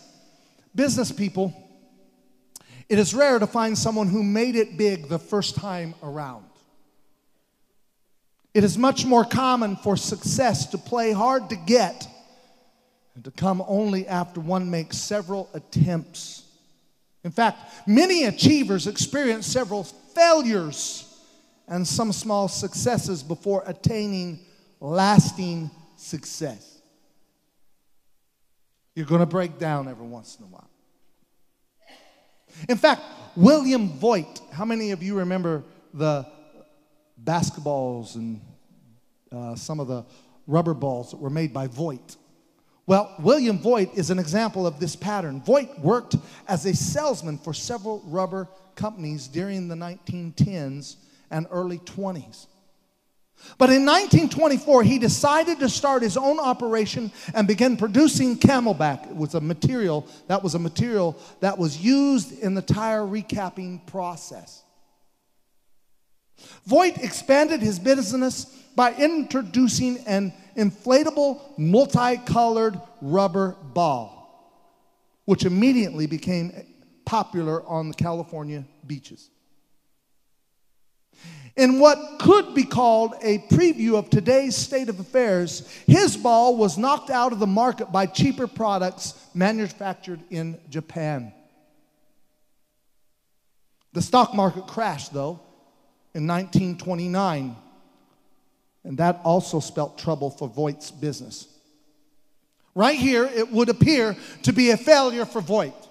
business 0.74 1.12
people 1.12 1.65
it 2.90 3.00
is 3.00 3.14
rare 3.14 3.40
to 3.40 3.48
find 3.48 3.78
someone 3.78 4.08
who 4.08 4.24
made 4.24 4.56
it 4.56 4.78
big 4.78 5.08
the 5.08 5.20
first 5.20 5.56
time 5.56 5.96
around. 6.04 6.46
It 8.54 8.64
is 8.64 8.78
much 8.78 9.06
more 9.06 9.26
common 9.26 9.76
for 9.76 9.98
success 9.98 10.68
to 10.68 10.78
play 10.78 11.12
hard 11.12 11.50
to 11.50 11.56
get 11.56 12.08
and 13.16 13.24
to 13.24 13.32
come 13.32 13.64
only 13.68 14.08
after 14.08 14.40
one 14.40 14.70
makes 14.70 14.98
several 14.98 15.50
attempts. 15.54 16.44
In 17.24 17.32
fact, 17.32 17.88
many 17.88 18.26
achievers 18.26 18.88
experience 18.88 19.48
several 19.48 19.84
failures 19.84 21.02
and 21.68 21.88
some 21.88 22.14
small 22.14 22.48
successes 22.48 23.24
before 23.24 23.64
attaining 23.66 24.40
lasting 24.80 25.72
success. 25.98 26.80
You're 28.94 29.06
going 29.06 29.20
to 29.20 29.26
break 29.26 29.58
down 29.58 29.88
every 29.88 30.06
once 30.06 30.38
in 30.38 30.46
a 30.46 30.48
while. 30.48 30.70
In 32.70 32.78
fact, 32.78 33.02
William 33.36 33.90
Voit, 33.90 34.42
how 34.52 34.66
many 34.66 34.92
of 34.92 35.04
you 35.04 35.16
remember 35.16 35.64
the 35.94 36.26
basketballs 37.24 38.16
and 38.16 38.42
uh, 39.32 39.56
some 39.56 39.80
of 39.80 39.88
the 39.88 40.06
rubber 40.48 40.74
balls 40.74 41.12
that 41.12 41.18
were 41.18 41.30
made 41.30 41.54
by 41.54 41.68
Voit. 41.68 42.18
Well, 42.88 43.16
William 43.20 43.58
Voit 43.58 43.94
is 43.96 44.12
an 44.12 44.20
example 44.20 44.68
of 44.68 44.80
this 44.80 44.96
pattern. 44.96 45.42
Voit 45.42 45.80
worked 45.80 46.16
as 46.48 46.66
a 46.66 46.76
salesman 46.76 47.38
for 47.40 47.54
several 47.54 48.04
rubber 48.06 48.48
companies 48.76 49.28
during 49.28 49.68
the 49.68 49.76
1910s 49.76 50.98
and 51.32 51.48
early 51.50 51.80
20s. 51.80 52.46
But 53.58 53.70
in 53.70 53.86
1924, 53.86 54.84
he 54.84 55.00
decided 55.00 55.60
to 55.60 55.70
start 55.70 56.02
his 56.02 56.18
own 56.18 56.40
operation 56.40 57.12
and 57.34 57.48
began 57.48 57.78
producing 57.78 58.38
camelback. 58.38 59.10
It 59.10 59.16
was 59.16 59.36
a 59.36 59.42
material 59.42 60.08
that 60.28 60.44
was 60.44 60.56
a 60.56 60.60
material 60.60 61.18
that 61.40 61.58
was 61.58 61.78
used 61.78 62.40
in 62.40 62.54
the 62.54 62.62
tire 62.62 63.02
recapping 63.02 63.86
process. 63.88 64.64
Voit 66.66 66.98
expanded 66.98 67.62
his 67.62 67.80
business 67.80 68.46
by 68.76 68.94
introducing 68.94 70.00
an 70.00 70.34
inflatable, 70.58 71.58
multicolored 71.58 72.80
rubber 73.02 73.56
ball, 73.74 75.22
which 75.26 75.46
immediately 75.46 76.08
became 76.08 76.52
popular 77.06 77.66
on 77.68 77.88
the 77.90 77.94
California 77.94 78.66
beaches. 78.86 79.30
In 81.56 81.80
what 81.80 82.20
could 82.20 82.54
be 82.54 82.66
called 82.66 83.14
a 83.22 83.38
preview 83.50 83.98
of 83.98 84.10
today's 84.10 84.56
state 84.56 84.90
of 84.90 85.00
affairs, 85.00 85.68
his 85.88 86.18
ball 86.18 86.58
was 86.58 86.78
knocked 86.78 87.10
out 87.10 87.32
of 87.32 87.40
the 87.40 87.48
market 87.48 87.92
by 87.92 88.06
cheaper 88.08 88.46
products 88.46 89.14
manufactured 89.34 90.20
in 90.30 90.60
Japan. 90.70 91.34
The 93.94 94.02
stock 94.02 94.34
market 94.34 94.68
crashed, 94.68 95.14
though, 95.14 95.40
in 96.14 96.28
1929, 96.28 97.56
and 98.84 98.98
that 98.98 99.22
also 99.24 99.62
spelt 99.62 99.98
trouble 99.98 100.30
for 100.30 100.50
Voit's 100.50 100.92
business. 100.92 101.48
Right 102.76 103.00
here, 103.00 103.24
it 103.24 103.50
would 103.50 103.70
appear 103.70 104.18
to 104.44 104.52
be 104.52 104.72
a 104.72 104.78
failure 104.78 105.26
for 105.26 105.40
Voit. 105.40 105.85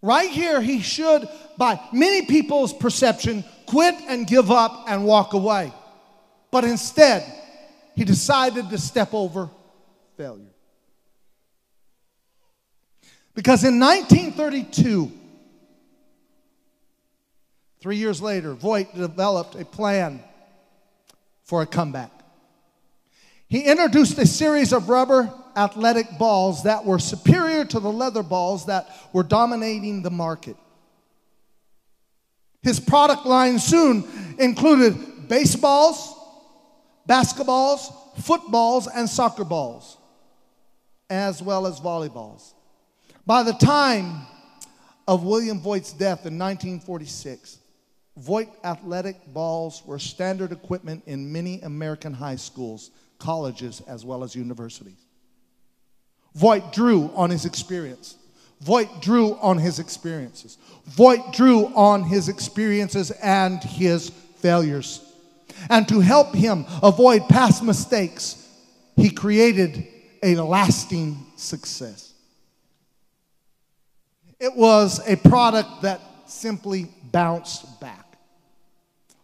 Right 0.00 0.30
here, 0.30 0.60
he 0.60 0.80
should, 0.80 1.28
by 1.56 1.80
many 1.92 2.26
people's 2.26 2.72
perception, 2.72 3.44
quit 3.66 3.94
and 4.08 4.26
give 4.26 4.50
up 4.50 4.84
and 4.88 5.04
walk 5.04 5.32
away. 5.32 5.72
But 6.50 6.64
instead, 6.64 7.24
he 7.96 8.04
decided 8.04 8.70
to 8.70 8.78
step 8.78 9.12
over 9.12 9.50
failure. 10.16 10.44
Because 13.34 13.64
in 13.64 13.78
1932, 13.78 15.12
three 17.80 17.96
years 17.96 18.20
later, 18.22 18.54
Voit 18.54 18.94
developed 18.94 19.54
a 19.54 19.64
plan 19.64 20.22
for 21.44 21.62
a 21.62 21.66
comeback. 21.66 22.10
He 23.48 23.62
introduced 23.62 24.18
a 24.18 24.26
series 24.26 24.72
of 24.72 24.88
rubber 24.88 25.32
athletic 25.58 26.18
balls 26.18 26.62
that 26.62 26.84
were 26.84 27.00
superior 27.00 27.64
to 27.64 27.80
the 27.80 27.90
leather 27.90 28.22
balls 28.22 28.66
that 28.66 28.88
were 29.12 29.24
dominating 29.24 30.02
the 30.02 30.10
market. 30.10 30.56
His 32.62 32.78
product 32.78 33.26
line 33.26 33.58
soon 33.58 34.04
included 34.38 35.28
baseballs, 35.28 36.14
basketballs, 37.08 37.92
footballs, 38.20 38.86
and 38.86 39.08
soccer 39.08 39.44
balls, 39.44 39.98
as 41.10 41.42
well 41.42 41.66
as 41.66 41.80
volleyballs. 41.80 42.52
By 43.26 43.42
the 43.42 43.52
time 43.52 44.26
of 45.08 45.24
William 45.24 45.60
Voit's 45.60 45.92
death 45.92 46.24
in 46.26 46.38
1946, 46.38 47.58
Voit 48.18 48.48
athletic 48.64 49.32
balls 49.32 49.82
were 49.86 49.98
standard 49.98 50.50
equipment 50.50 51.04
in 51.06 51.30
many 51.30 51.60
American 51.60 52.12
high 52.12 52.34
schools, 52.34 52.90
colleges, 53.20 53.80
as 53.86 54.04
well 54.04 54.24
as 54.24 54.34
universities. 54.34 55.07
Voit 56.34 56.72
drew 56.72 57.10
on 57.14 57.30
his 57.30 57.44
experience. 57.44 58.16
Voit 58.60 59.00
drew 59.00 59.34
on 59.34 59.58
his 59.58 59.78
experiences. 59.78 60.58
Voit 60.86 61.32
drew 61.32 61.66
on 61.74 62.02
his 62.02 62.28
experiences 62.28 63.10
and 63.10 63.62
his 63.62 64.10
failures. 64.36 65.04
And 65.70 65.88
to 65.88 66.00
help 66.00 66.34
him 66.34 66.66
avoid 66.82 67.28
past 67.28 67.62
mistakes, 67.62 68.46
he 68.96 69.10
created 69.10 69.86
a 70.22 70.36
lasting 70.36 71.16
success. 71.36 72.12
It 74.40 74.54
was 74.54 75.00
a 75.08 75.16
product 75.16 75.82
that 75.82 76.00
simply 76.26 76.88
bounced 77.10 77.80
back. 77.80 78.16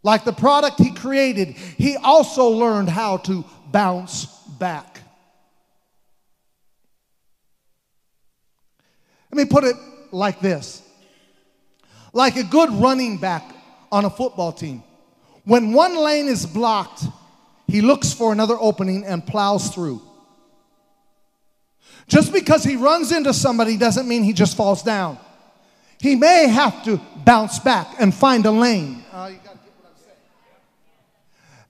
Like 0.02 0.24
the 0.24 0.32
product 0.32 0.78
he 0.78 0.92
created, 0.92 1.48
he 1.48 1.96
also 1.96 2.48
learned 2.48 2.88
how 2.88 3.18
to 3.18 3.44
bounce 3.70 4.26
back. 4.58 4.93
Let 9.34 9.48
me 9.48 9.50
put 9.50 9.64
it 9.64 9.74
like 10.12 10.38
this 10.38 10.80
like 12.12 12.36
a 12.36 12.44
good 12.44 12.70
running 12.70 13.18
back 13.18 13.42
on 13.90 14.04
a 14.04 14.10
football 14.10 14.52
team. 14.52 14.84
When 15.44 15.72
one 15.72 15.96
lane 15.96 16.28
is 16.28 16.46
blocked, 16.46 17.02
he 17.66 17.80
looks 17.80 18.12
for 18.12 18.30
another 18.30 18.54
opening 18.60 19.04
and 19.04 19.26
plows 19.26 19.74
through. 19.74 20.00
Just 22.06 22.32
because 22.32 22.62
he 22.62 22.76
runs 22.76 23.10
into 23.10 23.34
somebody 23.34 23.76
doesn't 23.76 24.06
mean 24.06 24.22
he 24.22 24.32
just 24.32 24.56
falls 24.56 24.84
down. 24.84 25.18
He 25.98 26.14
may 26.14 26.46
have 26.46 26.84
to 26.84 27.00
bounce 27.24 27.58
back 27.58 27.88
and 27.98 28.14
find 28.14 28.46
a 28.46 28.52
lane. 28.52 29.02
Uh, 29.12 29.32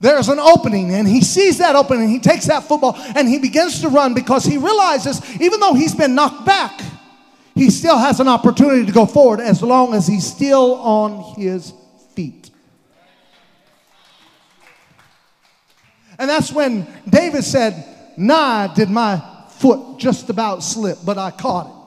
there's 0.01 0.29
an 0.29 0.39
opening, 0.39 0.93
and 0.93 1.09
he 1.09 1.23
sees 1.23 1.57
that 1.59 1.77
opening. 1.77 2.11
He 2.11 2.19
takes 2.19 2.45
that 2.49 2.65
football 2.65 2.95
and 3.17 3.27
he 3.27 3.39
begins 3.39 3.81
to 3.81 3.89
run 3.89 4.13
because 4.13 4.45
he 4.45 4.59
realizes, 4.59 5.23
even 5.41 5.61
though 5.61 5.73
he's 5.73 5.95
been 5.95 6.15
knocked 6.15 6.45
back, 6.45 6.79
he 7.55 7.71
still 7.71 7.99
has 7.99 8.21
an 8.21 8.29
opportunity 8.29 8.85
to 8.87 8.93
go 8.93 9.07
forward 9.07 9.41
as 9.41 9.63
long 9.63 9.95
as 9.95 10.07
he's 10.07 10.27
still 10.27 10.75
on 10.75 11.35
his 11.35 11.73
feet. 12.15 12.51
And 16.19 16.31
that's 16.31 16.53
when 16.53 16.87
David 17.09 17.45
said, 17.45 17.85
Nigh 18.17 18.73
did 18.75 18.91
my 18.91 19.23
foot 19.49 19.99
just 19.99 20.31
about 20.31 20.63
slip, 20.63 20.99
but 21.05 21.19
I 21.19 21.31
caught 21.31 21.67
it 21.67 21.84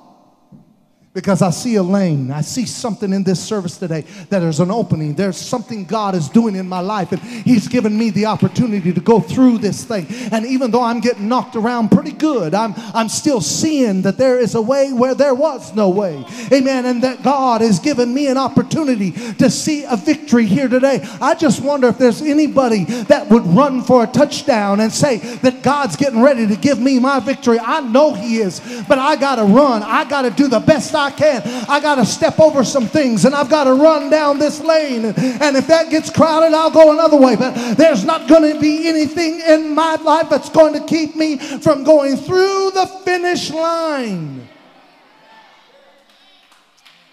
because 1.17 1.41
I 1.41 1.49
see 1.49 1.77
a 1.77 1.81
lane. 1.83 2.29
I 2.29 2.41
see 2.41 2.67
something 2.67 3.11
in 3.11 3.23
this 3.23 3.43
service 3.43 3.75
today 3.75 4.01
that 4.29 4.37
there's 4.37 4.59
an 4.59 4.69
opening. 4.69 5.15
There's 5.15 5.35
something 5.35 5.83
God 5.83 6.13
is 6.13 6.29
doing 6.29 6.55
in 6.55 6.69
my 6.69 6.79
life, 6.79 7.11
and 7.11 7.19
He's 7.19 7.67
given 7.67 7.97
me 7.97 8.11
the 8.11 8.27
opportunity 8.27 8.93
to 8.93 9.01
go 9.01 9.19
through 9.19 9.57
this 9.57 9.83
thing. 9.83 10.05
And 10.31 10.45
even 10.45 10.69
though 10.69 10.83
I'm 10.83 10.99
getting 10.99 11.27
knocked 11.27 11.55
around 11.55 11.89
pretty 11.89 12.11
good, 12.11 12.53
I'm, 12.53 12.75
I'm 12.93 13.09
still 13.09 13.41
seeing 13.41 14.03
that 14.03 14.19
there 14.19 14.37
is 14.37 14.53
a 14.53 14.61
way 14.61 14.93
where 14.93 15.15
there 15.15 15.33
was 15.33 15.73
no 15.73 15.89
way. 15.89 16.23
Amen. 16.53 16.85
And 16.85 17.03
that 17.03 17.23
God 17.23 17.61
has 17.61 17.79
given 17.79 18.13
me 18.13 18.27
an 18.27 18.37
opportunity 18.37 19.09
to 19.39 19.49
see 19.49 19.85
a 19.85 19.97
victory 19.97 20.45
here 20.45 20.67
today. 20.67 20.99
I 21.19 21.33
just 21.33 21.63
wonder 21.63 21.87
if 21.87 21.97
there's 21.97 22.21
anybody 22.21 22.83
that 23.05 23.27
would 23.29 23.47
run 23.47 23.81
for 23.81 24.03
a 24.03 24.07
touchdown 24.07 24.81
and 24.81 24.93
say 24.93 25.17
that 25.17 25.63
God's 25.63 25.95
getting 25.95 26.21
ready 26.21 26.45
to 26.45 26.55
give 26.55 26.79
me 26.79 26.99
my 26.99 27.19
victory. 27.19 27.57
I 27.59 27.81
know 27.81 28.13
He 28.13 28.37
is, 28.37 28.59
but 28.87 28.99
I 28.99 29.15
got 29.15 29.37
to 29.37 29.45
run. 29.45 29.81
I 29.81 30.07
got 30.07 30.21
to 30.21 30.29
do 30.29 30.47
the 30.47 30.59
best 30.59 30.93
I 30.93 31.06
I 31.07 31.11
can. 31.11 31.41
I 31.69 31.79
got 31.79 31.95
to 31.95 32.05
step 32.05 32.37
over 32.39 32.63
some 32.65 32.87
things 32.87 33.23
and 33.23 33.33
I've 33.33 33.49
got 33.49 33.63
to 33.63 33.73
run 33.73 34.09
down 34.09 34.39
this 34.39 34.59
lane. 34.59 35.05
And 35.05 35.55
if 35.55 35.67
that 35.67 35.89
gets 35.89 36.09
crowded, 36.09 36.53
I'll 36.53 36.71
go 36.71 36.91
another 36.91 37.15
way. 37.15 37.37
But 37.37 37.75
there's 37.75 38.03
not 38.03 38.27
going 38.27 38.53
to 38.53 38.59
be 38.59 38.89
anything 38.89 39.39
in 39.47 39.73
my 39.73 39.95
life 39.95 40.29
that's 40.29 40.49
going 40.49 40.73
to 40.73 40.85
keep 40.85 41.15
me 41.15 41.37
from 41.37 41.85
going 41.85 42.17
through 42.17 42.71
the 42.71 42.85
finish 43.05 43.49
line. 43.51 44.47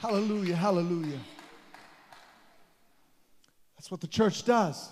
Hallelujah, 0.00 0.56
hallelujah. 0.56 1.20
That's 3.76 3.90
what 3.90 4.00
the 4.00 4.08
church 4.08 4.44
does. 4.44 4.90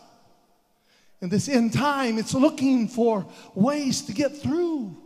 In 1.20 1.28
this 1.28 1.48
end 1.48 1.72
time, 1.72 2.18
it's 2.18 2.34
looking 2.34 2.86
for 2.88 3.26
ways 3.54 4.02
to 4.02 4.12
get 4.12 4.36
through. 4.36 5.01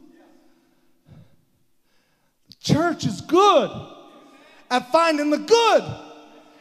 Church 2.66 3.06
is 3.06 3.20
good 3.20 3.70
at 4.68 4.90
finding 4.90 5.30
the 5.30 5.38
good 5.38 5.84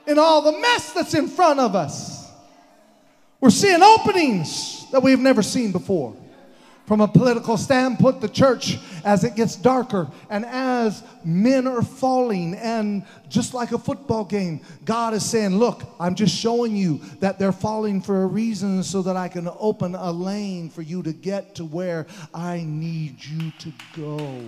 in 0.06 0.20
all 0.20 0.44
the 0.44 0.52
mess 0.60 0.94
that's 0.94 1.16
in 1.16 1.28
front 1.28 1.60
of 1.60 1.74
us. 1.74 2.32
We're 3.42 3.50
seeing 3.50 3.82
openings 3.82 4.86
that 4.92 5.02
we've 5.02 5.20
never 5.20 5.42
seen 5.42 5.72
before. 5.72 6.16
From 6.86 7.02
a 7.02 7.08
political 7.08 7.58
standpoint, 7.58 8.22
the 8.22 8.30
church, 8.30 8.78
as 9.04 9.24
it 9.24 9.36
gets 9.36 9.56
darker 9.56 10.08
and 10.30 10.46
as 10.46 11.02
men 11.24 11.66
are 11.66 11.82
falling, 11.82 12.54
and 12.54 13.04
just 13.28 13.56
like 13.56 13.72
a 13.72 13.80
football 13.80 14.26
game, 14.26 14.62
God 14.86 15.16
is 15.16 15.28
saying, 15.28 15.58
Look, 15.58 15.82
I'm 16.00 16.14
just 16.14 16.36
showing 16.36 16.76
you 16.76 17.00
that 17.20 17.40
they're 17.40 17.52
falling 17.52 18.00
for 18.00 18.22
a 18.22 18.28
reason 18.28 18.84
so 18.84 19.02
that 19.02 19.18
I 19.18 19.28
can 19.28 19.50
open 19.58 19.96
a 19.96 20.12
lane 20.12 20.70
for 20.70 20.84
you 20.84 21.02
to 21.02 21.14
get 21.14 21.56
to 21.56 21.66
where 21.66 22.06
I 22.32 22.64
need 22.68 23.26
you 23.26 23.52
to 23.58 23.74
go. 23.96 24.44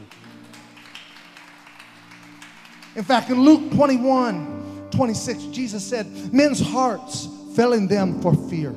In 2.97 3.03
fact, 3.03 3.29
in 3.29 3.39
Luke 3.39 3.71
21 3.73 4.89
26, 4.89 5.43
Jesus 5.45 5.85
said, 5.85 6.33
Men's 6.33 6.59
hearts 6.59 7.27
fell 7.55 7.73
in 7.73 7.87
them 7.87 8.19
for 8.21 8.33
fear. 8.49 8.71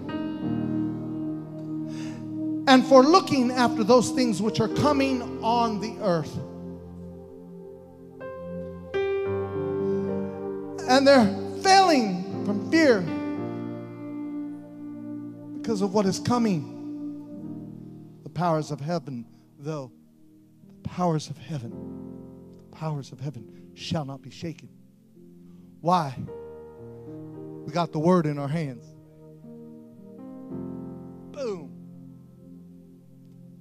and 2.68 2.87
for 2.87 3.02
looking 3.02 3.50
after 3.50 3.83
those 3.83 4.11
things 4.11 4.42
which 4.42 4.61
are 4.61 4.68
coming 4.68 5.42
on 5.42 5.80
the 5.80 5.96
earth. 6.02 6.37
And 10.88 11.09
they're 11.09 11.26
failing 11.62 12.44
from 12.44 12.70
fear 12.70 13.00
because 15.59 15.80
of 15.80 15.94
what 15.94 16.04
is 16.06 16.20
coming. 16.20 16.76
The 18.22 18.30
powers 18.30 18.70
of 18.70 18.80
heaven, 18.80 19.24
though, 19.59 19.90
the 20.83 20.88
powers 20.88 21.30
of 21.30 21.38
heaven, 21.38 21.72
the 22.59 22.76
powers 22.76 23.11
of 23.12 23.18
heaven 23.18 23.61
shall 23.80 24.04
not 24.04 24.22
be 24.22 24.30
shaken. 24.30 24.68
Why? 25.80 26.16
We 27.64 27.72
got 27.72 27.92
the 27.92 27.98
word 27.98 28.26
in 28.26 28.38
our 28.38 28.48
hands. 28.48 28.84
Boom. 31.32 31.72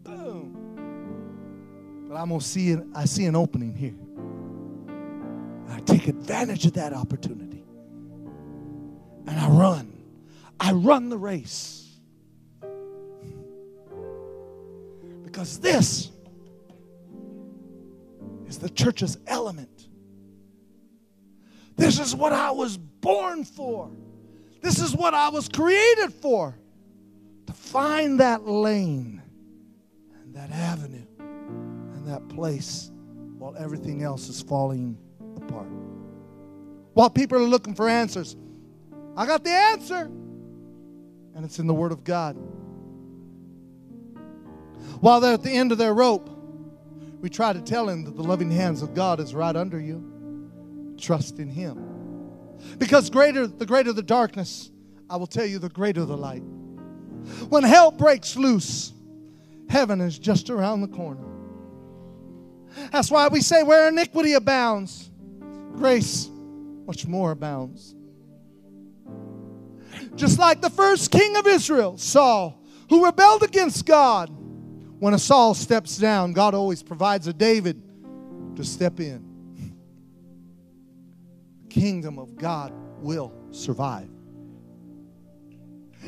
Boom. 0.03 2.05
But 2.07 2.15
I'm 2.15 2.29
gonna 2.29 2.41
see 2.41 2.71
it, 2.71 2.79
I 2.93 3.05
see 3.05 3.25
an 3.25 3.35
opening 3.35 3.75
here. 3.75 3.95
I 5.69 5.79
take 5.81 6.07
advantage 6.07 6.65
of 6.65 6.73
that 6.73 6.93
opportunity. 6.93 7.63
And 9.27 9.39
I 9.39 9.49
run. 9.49 10.03
I 10.59 10.73
run 10.73 11.09
the 11.09 11.17
race. 11.17 11.99
Because 15.23 15.59
this 15.59 16.09
is 18.47 18.57
the 18.57 18.69
church's 18.69 19.17
element. 19.27 19.88
This 21.79 21.97
is 21.97 22.13
what 22.13 22.33
I 22.33 22.51
was 22.51 22.77
born 22.77 23.45
for. 23.45 23.89
This 24.61 24.79
is 24.79 24.93
what 24.93 25.13
I 25.13 25.29
was 25.29 25.47
created 25.47 26.13
for. 26.13 26.53
To 27.47 27.53
find 27.53 28.19
that 28.19 28.45
lane 28.45 29.23
and 30.21 30.35
that 30.35 30.51
avenue 30.51 31.07
and 31.19 32.05
that 32.07 32.27
place 32.27 32.91
while 33.37 33.55
everything 33.57 34.03
else 34.03 34.27
is 34.27 34.41
falling 34.41 34.97
apart. 35.37 35.69
While 36.93 37.09
people 37.09 37.37
are 37.37 37.47
looking 37.47 37.73
for 37.73 37.87
answers, 37.87 38.35
I 39.15 39.25
got 39.25 39.45
the 39.45 39.51
answer. 39.51 40.11
And 41.33 41.45
it's 41.45 41.59
in 41.59 41.67
the 41.67 41.73
Word 41.73 41.93
of 41.93 42.03
God. 42.03 42.35
While 44.99 45.21
they're 45.21 45.33
at 45.33 45.43
the 45.43 45.51
end 45.51 45.71
of 45.71 45.77
their 45.77 45.93
rope, 45.93 46.29
we 47.21 47.29
try 47.29 47.53
to 47.53 47.61
tell 47.61 47.87
him 47.87 48.03
that 48.03 48.17
the 48.17 48.23
loving 48.23 48.51
hands 48.51 48.81
of 48.81 48.93
God 48.93 49.21
is 49.21 49.33
right 49.33 49.55
under 49.55 49.79
you. 49.79 50.18
Trust 50.99 51.39
in 51.39 51.47
him. 51.47 51.85
Because 52.77 53.09
greater 53.09 53.47
the 53.47 53.65
greater 53.65 53.93
the 53.93 54.03
darkness, 54.03 54.69
I 55.09 55.15
will 55.17 55.27
tell 55.27 55.45
you 55.45 55.59
the 55.59 55.69
greater 55.69 56.05
the 56.05 56.17
light. 56.17 56.43
When 57.49 57.63
hell 57.63 57.91
breaks 57.91 58.35
loose, 58.35 58.93
heaven 59.69 60.01
is 60.01 60.19
just 60.19 60.49
around 60.49 60.81
the 60.81 60.87
corner. 60.87 61.25
That's 62.91 63.09
why 63.09 63.27
we 63.27 63.41
say 63.41 63.63
where 63.63 63.87
iniquity 63.87 64.33
abounds, 64.33 65.09
grace 65.75 66.29
much 66.85 67.07
more 67.07 67.31
abounds. 67.31 67.95
Just 70.15 70.39
like 70.39 70.61
the 70.61 70.69
first 70.69 71.11
king 71.11 71.35
of 71.37 71.47
Israel, 71.47 71.97
Saul, 71.97 72.61
who 72.89 73.05
rebelled 73.05 73.43
against 73.43 73.85
God, 73.85 74.29
when 74.99 75.13
a 75.13 75.19
Saul 75.19 75.53
steps 75.53 75.97
down, 75.97 76.33
God 76.33 76.53
always 76.53 76.83
provides 76.83 77.27
a 77.27 77.33
David 77.33 77.81
to 78.55 78.63
step 78.63 78.99
in. 78.99 79.28
Kingdom 81.69 82.19
of 82.19 82.35
God 82.35 82.73
will 83.01 83.33
survive. 83.51 84.09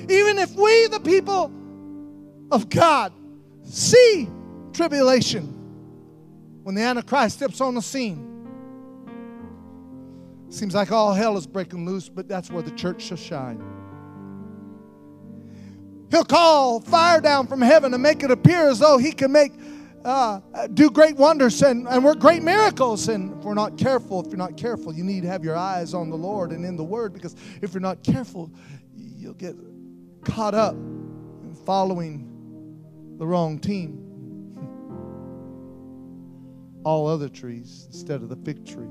Even 0.10 0.38
if 0.38 0.56
we, 0.56 0.88
the 0.88 1.00
people 1.00 1.52
of 2.52 2.70
God, 2.70 3.14
see 3.64 4.30
tribulation 4.74 5.58
when 6.64 6.76
the 6.76 6.82
Antichrist 6.82 7.38
steps 7.38 7.62
on 7.62 7.76
the 7.76 7.82
scene, 7.82 8.28
seems 10.50 10.76
like 10.76 10.92
all 10.92 11.14
hell 11.14 11.38
is 11.38 11.48
breaking 11.48 11.86
loose, 11.86 12.10
but 12.10 12.28
that's 12.28 12.52
where 12.52 12.62
the 12.62 12.72
church 12.72 13.02
shall 13.04 13.18
shine. 13.18 13.62
He'll 16.12 16.26
call 16.26 16.82
fire 16.82 17.22
down 17.22 17.48
from 17.48 17.62
heaven 17.62 17.94
and 17.94 18.04
make 18.04 18.22
it 18.22 18.32
appear 18.32 18.68
as 18.68 18.80
though 18.80 18.98
he 18.98 19.14
can 19.14 19.32
make 19.32 19.54
uh, 20.04 20.40
do 20.74 20.90
great 20.90 21.16
wonders 21.16 21.62
and, 21.62 21.88
and 21.88 22.04
work 22.04 22.20
great 22.20 22.44
miracles. 22.44 23.08
And 23.08 23.38
if 23.38 23.44
we're 23.44 23.54
not 23.54 23.78
careful, 23.78 24.22
if 24.22 24.28
you're 24.28 24.38
not 24.38 24.58
careful, 24.58 24.94
you 24.94 25.04
need 25.04 25.22
to 25.22 25.28
have 25.28 25.44
your 25.44 25.56
eyes 25.56 25.94
on 25.94 26.10
the 26.10 26.16
Lord 26.16 26.52
and 26.52 26.66
in 26.66 26.76
the 26.76 26.84
Word 26.84 27.14
because 27.14 27.36
if 27.62 27.74
you're 27.74 27.82
not 27.82 28.04
careful, 28.04 28.52
you'll 28.96 29.34
get 29.34 29.56
caught 30.24 30.54
up 30.54 30.74
in 30.74 31.56
following 31.66 32.28
the 33.18 33.26
wrong 33.26 33.60
team. 33.60 33.98
All 36.84 37.08
other 37.08 37.30
trees 37.30 37.86
instead 37.88 38.22
of 38.22 38.30
the 38.30 38.36
fig 38.38 38.66
tree. 38.66 38.88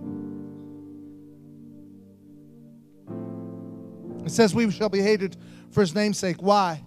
It 4.24 4.30
says, 4.30 4.54
We 4.54 4.70
shall 4.70 4.88
be 4.88 5.00
hated 5.00 5.36
for 5.70 5.80
his 5.80 5.94
name's 5.94 6.18
sake. 6.18 6.42
Why? 6.42 6.84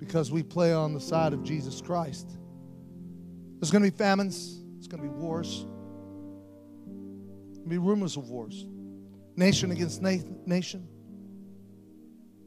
Because 0.00 0.32
we 0.32 0.42
play 0.42 0.72
on 0.72 0.94
the 0.94 1.00
side 1.00 1.34
of 1.34 1.44
Jesus 1.44 1.80
Christ. 1.82 2.38
There's 3.60 3.70
going 3.70 3.84
to 3.84 3.90
be 3.90 3.96
famines, 3.96 4.64
there's 4.72 4.88
going 4.88 5.02
to 5.02 5.08
be 5.08 5.14
wars, 5.14 5.66
there's 7.46 7.58
going 7.58 7.64
to 7.64 7.68
be 7.68 7.78
rumors 7.78 8.16
of 8.16 8.30
wars, 8.30 8.64
nation 9.36 9.70
against 9.70 10.00
nation. 10.00 10.88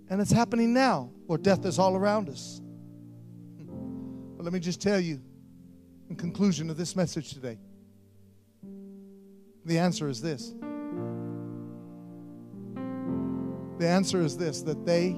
And 0.10 0.20
it's 0.20 0.32
happening 0.32 0.74
now, 0.74 1.12
where 1.28 1.38
death 1.38 1.64
is 1.66 1.78
all 1.78 1.96
around 1.96 2.28
us. 2.28 2.60
But 4.36 4.44
let 4.44 4.52
me 4.52 4.60
just 4.60 4.82
tell 4.82 5.00
you, 5.00 5.22
in 6.10 6.16
conclusion 6.16 6.72
of 6.72 6.78
this 6.78 6.96
message 6.96 7.34
today, 7.34 7.60
the 9.64 9.78
answer 9.78 10.10
is 10.10 10.22
this. 10.22 10.54
The 13.78 13.88
answer 13.88 14.22
is 14.22 14.38
this 14.38 14.64
that 14.64 14.86
they 14.86 15.16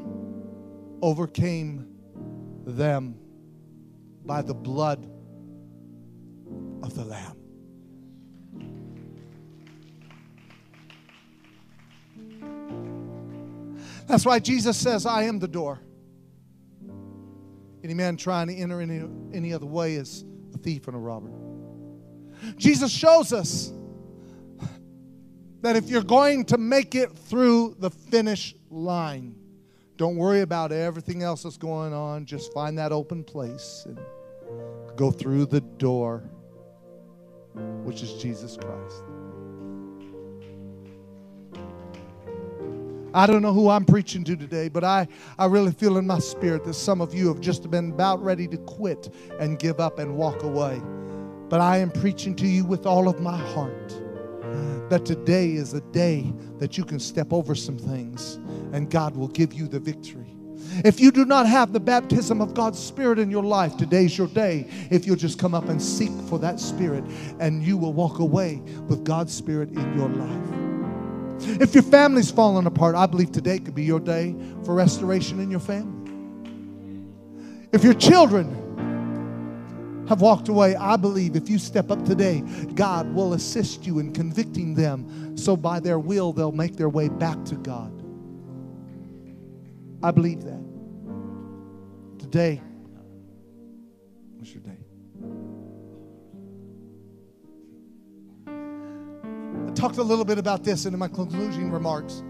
overcame 1.02 1.95
them 2.66 3.16
by 4.26 4.42
the 4.42 4.54
blood 4.54 5.06
of 6.84 6.96
the 6.96 7.06
Lamb. 7.06 7.38
That's 14.08 14.26
why 14.26 14.40
Jesus 14.40 14.78
says, 14.78 15.06
I 15.06 15.24
am 15.24 15.40
the 15.40 15.48
door. 15.48 15.80
Any 17.84 17.94
man 17.94 18.18
trying 18.18 18.48
to 18.48 18.56
enter 18.56 18.82
any, 18.82 19.04
any 19.34 19.54
other 19.54 19.66
way 19.66 19.96
is 19.96 20.26
a 20.54 20.58
thief 20.58 20.88
and 20.88 20.96
a 20.96 21.00
robber. 21.00 21.32
Jesus 22.58 22.92
shows 22.92 23.34
us 23.34 23.72
that 25.62 25.76
if 25.76 25.90
you're 25.90 26.04
going 26.04 26.46
to 26.46 26.58
make 26.58 26.96
it 26.96 27.12
through 27.12 27.76
the 27.80 27.90
finish 27.90 28.56
line, 28.70 29.36
don't 29.98 30.18
worry 30.18 30.42
about 30.42 30.72
everything 30.72 31.24
else 31.24 31.44
that's 31.44 31.58
going 31.58 31.94
on. 31.94 32.26
Just 32.26 32.54
find 32.54 32.78
that 32.78 32.92
open 32.92 33.24
place 33.24 33.84
and 33.86 34.00
go 34.96 35.12
through 35.12 35.46
the 35.46 35.62
door, 35.62 36.24
which 37.84 38.02
is 38.04 38.14
Jesus 38.14 38.58
Christ. 38.58 39.04
I 43.14 43.28
don't 43.28 43.42
know 43.42 43.54
who 43.54 43.70
I'm 43.70 43.86
preaching 43.86 44.26
to 44.26 44.36
today, 44.36 44.68
but 44.68 44.84
I, 44.84 45.08
I 45.40 45.46
really 45.46 45.72
feel 45.72 45.98
in 45.98 46.06
my 46.06 46.20
spirit 46.20 46.66
that 46.66 46.74
some 46.74 47.00
of 47.00 47.14
you 47.14 47.30
have 47.30 47.40
just 47.40 47.72
been 47.72 47.92
about 47.92 48.22
ready 48.22 48.46
to 48.50 48.58
quit 48.58 49.14
and 49.40 49.58
give 49.58 49.80
up 49.80 50.00
and 50.00 50.18
walk 50.18 50.44
away. 50.44 50.82
But 51.48 51.62
I 51.62 51.78
am 51.78 51.92
preaching 51.92 52.36
to 52.36 52.48
you 52.48 52.66
with 52.66 52.86
all 52.86 53.08
of 53.08 53.22
my 53.22 53.38
heart 53.38 54.02
that 54.90 55.06
today 55.06 55.52
is 55.52 55.74
a 55.74 55.82
day 55.82 56.34
that 56.60 56.78
you 56.78 56.86
can 56.86 57.00
step 57.00 57.34
over 57.34 57.56
some 57.56 57.78
things 57.78 58.36
and 58.74 58.90
God 58.90 59.16
will 59.16 59.28
give 59.28 59.54
you 59.54 59.68
the 59.68 59.80
victory. 59.80 60.36
If 60.84 61.00
you 61.00 61.12
do 61.12 61.26
not 61.26 61.48
have 61.48 61.74
the 61.74 61.80
baptism 61.80 62.42
of 62.42 62.54
God's 62.54 62.80
Spirit 62.80 63.20
in 63.20 63.30
your 63.30 63.44
life, 63.44 63.78
today's 63.78 64.18
your 64.18 64.28
day. 64.28 64.68
If 64.90 65.06
you'll 65.06 65.16
just 65.16 65.40
come 65.40 65.54
up 65.54 65.70
and 65.70 65.82
seek 65.82 66.12
for 66.28 66.40
that 66.40 66.60
Spirit, 66.60 67.04
and 67.40 67.64
you 67.64 67.78
will 67.78 67.94
walk 67.94 68.20
away 68.20 68.62
with 68.88 69.06
God's 69.06 69.34
Spirit 69.34 69.70
in 69.70 69.98
your 69.98 70.10
life. 70.10 71.62
If 71.62 71.74
your 71.74 71.84
family's 71.84 72.32
fallen 72.32 72.66
apart, 72.66 72.96
I 72.96 73.06
believe 73.06 73.32
today 73.32 73.60
could 73.60 73.76
be 73.76 73.84
your 73.84 74.00
day 74.00 74.36
for 74.64 74.74
restoration 74.74 75.40
in 75.40 75.52
your 75.52 75.60
family. 75.60 76.12
If 77.72 77.84
your 77.84 77.94
children 77.94 78.65
have 80.08 80.22
walked 80.22 80.50
away, 80.50 80.76
I 80.76 80.98
believe 80.98 81.36
if 81.36 81.50
you 81.50 81.58
step 81.58 81.90
up 81.90 82.04
today, 82.06 82.42
God 82.76 83.14
will 83.14 83.34
assist 83.34 83.86
you 83.86 84.00
in 84.00 84.14
convicting 84.14 84.76
them 84.76 85.38
so 85.38 85.58
by 85.58 85.80
their 85.80 86.00
will 86.00 86.34
they'll 86.34 86.52
make 86.52 86.76
their 86.76 86.90
way 86.90 87.10
back 87.10 87.44
to 87.46 87.56
God. 87.56 87.92
I 90.04 90.12
believe 90.12 90.44
that. 90.44 90.64
Today 92.20 92.62
was 94.40 94.54
your 94.54 94.62
day. 94.62 94.78
I 99.68 99.72
talked 99.72 99.98
a 99.98 100.04
little 100.04 100.26
bit 100.26 100.38
about 100.38 100.64
this 100.64 100.86
in 100.86 100.98
my 100.98 101.08
concluding 101.08 101.72
remarks. 101.72 102.24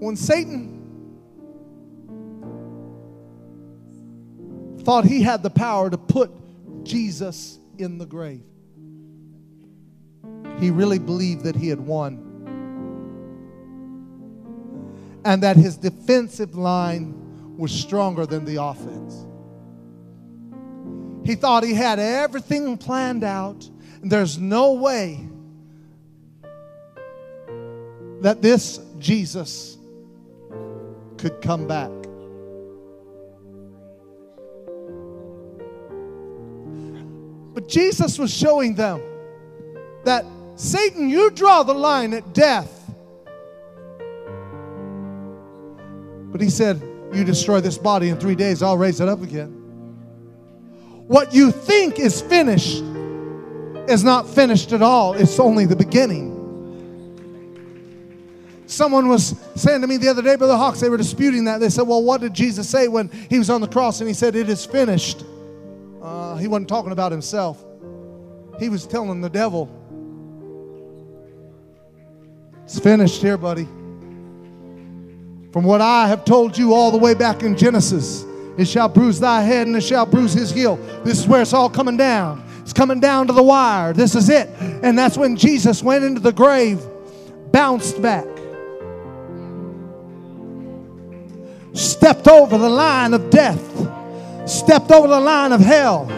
When 0.00 0.16
Satan 0.16 0.73
thought 4.84 5.04
he 5.04 5.22
had 5.22 5.42
the 5.42 5.50
power 5.50 5.88
to 5.90 5.98
put 5.98 6.30
Jesus 6.84 7.58
in 7.78 7.98
the 7.98 8.06
grave, 8.06 8.42
he 10.58 10.70
really 10.70 10.98
believed 10.98 11.44
that 11.44 11.56
he 11.56 11.68
had 11.68 11.80
won. 11.80 12.30
And 15.24 15.42
that 15.42 15.56
his 15.56 15.78
defensive 15.78 16.54
line 16.54 17.56
was 17.56 17.72
stronger 17.72 18.26
than 18.26 18.44
the 18.44 18.62
offense. 18.62 19.26
He 21.24 21.34
thought 21.34 21.64
he 21.64 21.72
had 21.72 21.98
everything 21.98 22.76
planned 22.76 23.24
out, 23.24 23.68
and 24.02 24.12
there's 24.12 24.38
no 24.38 24.74
way 24.74 25.26
that 28.20 28.42
this 28.42 28.78
Jesus 28.98 29.78
could 31.16 31.40
come 31.40 31.66
back. 31.66 31.90
But 37.64 37.70
Jesus 37.70 38.18
was 38.18 38.32
showing 38.32 38.74
them 38.74 39.00
that 40.04 40.24
Satan, 40.56 41.08
you 41.08 41.30
draw 41.30 41.62
the 41.62 41.72
line 41.72 42.12
at 42.12 42.34
death. 42.34 42.70
But 46.30 46.40
he 46.40 46.50
said, 46.50 46.82
You 47.12 47.24
destroy 47.24 47.60
this 47.60 47.78
body 47.78 48.10
in 48.10 48.18
three 48.18 48.34
days, 48.34 48.62
I'll 48.62 48.76
raise 48.76 49.00
it 49.00 49.08
up 49.08 49.22
again. 49.22 49.50
What 51.06 51.34
you 51.34 51.50
think 51.50 51.98
is 51.98 52.20
finished 52.20 52.82
is 53.88 54.04
not 54.04 54.28
finished 54.28 54.72
at 54.72 54.82
all, 54.82 55.14
it's 55.14 55.40
only 55.40 55.64
the 55.64 55.76
beginning. 55.76 56.32
Someone 58.66 59.08
was 59.08 59.34
saying 59.54 59.82
to 59.82 59.86
me 59.86 59.96
the 59.98 60.08
other 60.08 60.22
day, 60.22 60.36
Brother 60.36 60.56
Hawks, 60.56 60.80
they 60.80 60.88
were 60.88 60.96
disputing 60.96 61.44
that. 61.44 61.60
They 61.60 61.70
said, 61.70 61.86
Well, 61.86 62.02
what 62.02 62.20
did 62.20 62.34
Jesus 62.34 62.68
say 62.68 62.88
when 62.88 63.08
he 63.30 63.38
was 63.38 63.48
on 63.48 63.60
the 63.60 63.68
cross 63.68 64.00
and 64.00 64.08
he 64.08 64.14
said, 64.14 64.36
It 64.36 64.50
is 64.50 64.66
finished? 64.66 65.24
Uh, 66.04 66.36
he 66.36 66.46
wasn't 66.46 66.68
talking 66.68 66.92
about 66.92 67.10
himself, 67.10 67.64
he 68.58 68.68
was 68.68 68.86
telling 68.86 69.20
the 69.20 69.30
devil, 69.30 69.70
It's 72.64 72.78
finished 72.78 73.20
here, 73.20 73.36
buddy. 73.36 73.66
From 75.52 75.64
what 75.64 75.80
I 75.80 76.08
have 76.08 76.24
told 76.24 76.56
you 76.56 76.72
all 76.72 76.90
the 76.90 76.98
way 76.98 77.14
back 77.14 77.42
in 77.42 77.56
Genesis, 77.56 78.24
it 78.56 78.66
shall 78.66 78.88
bruise 78.88 79.20
thy 79.20 79.42
head 79.42 79.66
and 79.66 79.76
it 79.76 79.82
shall 79.82 80.06
bruise 80.06 80.32
his 80.32 80.50
heel. 80.50 80.76
This 81.04 81.18
is 81.18 81.28
where 81.28 81.42
it's 81.42 81.52
all 81.52 81.68
coming 81.68 81.96
down. 81.96 82.42
It's 82.62 82.72
coming 82.72 83.00
down 83.00 83.26
to 83.26 83.32
the 83.32 83.42
wire. 83.42 83.92
This 83.92 84.14
is 84.14 84.30
it. 84.30 84.48
And 84.82 84.98
that's 84.98 85.18
when 85.18 85.36
Jesus 85.36 85.82
went 85.82 86.04
into 86.04 86.20
the 86.20 86.32
grave, 86.32 86.80
bounced 87.52 88.00
back, 88.00 88.26
stepped 91.74 92.26
over 92.26 92.56
the 92.56 92.70
line 92.70 93.12
of 93.12 93.28
death, 93.28 93.60
stepped 94.46 94.90
over 94.90 95.08
the 95.08 95.20
line 95.20 95.52
of 95.52 95.60
hell, 95.60 96.08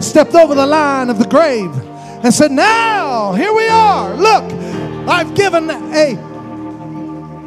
stepped 0.00 0.34
over 0.34 0.54
the 0.54 0.66
line 0.66 1.10
of 1.10 1.18
the 1.18 1.26
grave, 1.26 1.72
and 2.24 2.32
said, 2.32 2.50
Now, 2.50 3.32
here 3.32 3.52
we 3.52 3.68
are. 3.68 4.14
Look, 4.14 4.44
I've 5.08 5.34
given 5.34 5.70
a 5.70 6.26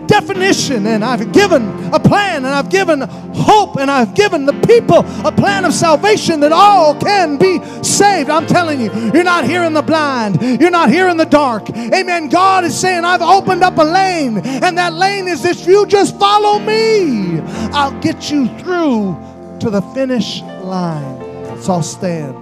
definition 0.10 0.88
and 0.88 1.06
I've 1.06 1.32
given 1.32 1.70
a 1.94 2.00
plan 2.00 2.38
and 2.38 2.48
I've 2.48 2.72
given 2.72 3.02
hope 3.02 3.78
and 3.78 3.92
I've 3.92 4.16
given 4.16 4.46
the 4.46 4.54
people 4.66 5.06
a 5.26 5.32
plan 5.32 5.66
of 5.66 5.74
salvation 5.74 6.40
that 6.40 6.52
all 6.52 6.96
can 6.96 7.38
be 7.38 7.60
saved. 7.84 8.30
I'm 8.30 8.48
telling 8.48 8.82
you, 8.82 8.92
you're 9.14 9.24
not 9.24 9.46
here 9.46 9.64
in 9.64 9.74
the 9.74 9.84
blind, 9.84 10.42
you're 10.42 10.72
not 10.72 10.90
here 10.90 11.10
in 11.10 11.18
the 11.18 11.26
dark. 11.26 11.70
Amen. 11.70 12.28
God 12.30 12.66
is 12.66 12.78
saying, 12.78 13.06
I've 13.06 13.22
opened 13.22 13.64
up 13.64 13.78
a 13.78 13.84
lane, 13.84 14.38
and 14.38 14.78
that 14.78 14.94
lane 14.94 15.28
is 15.28 15.44
this 15.44 15.68
you 15.68 15.86
just 15.86 16.18
follow 16.18 16.58
me, 16.58 17.40
I'll 17.72 17.98
get 18.02 18.32
you 18.32 18.48
through 18.60 19.28
to 19.60 19.70
the 19.70 19.82
finish 19.93 20.41
line. 20.41 21.20
Let's 21.43 21.68
all 21.68 21.84
stand. 21.84 22.34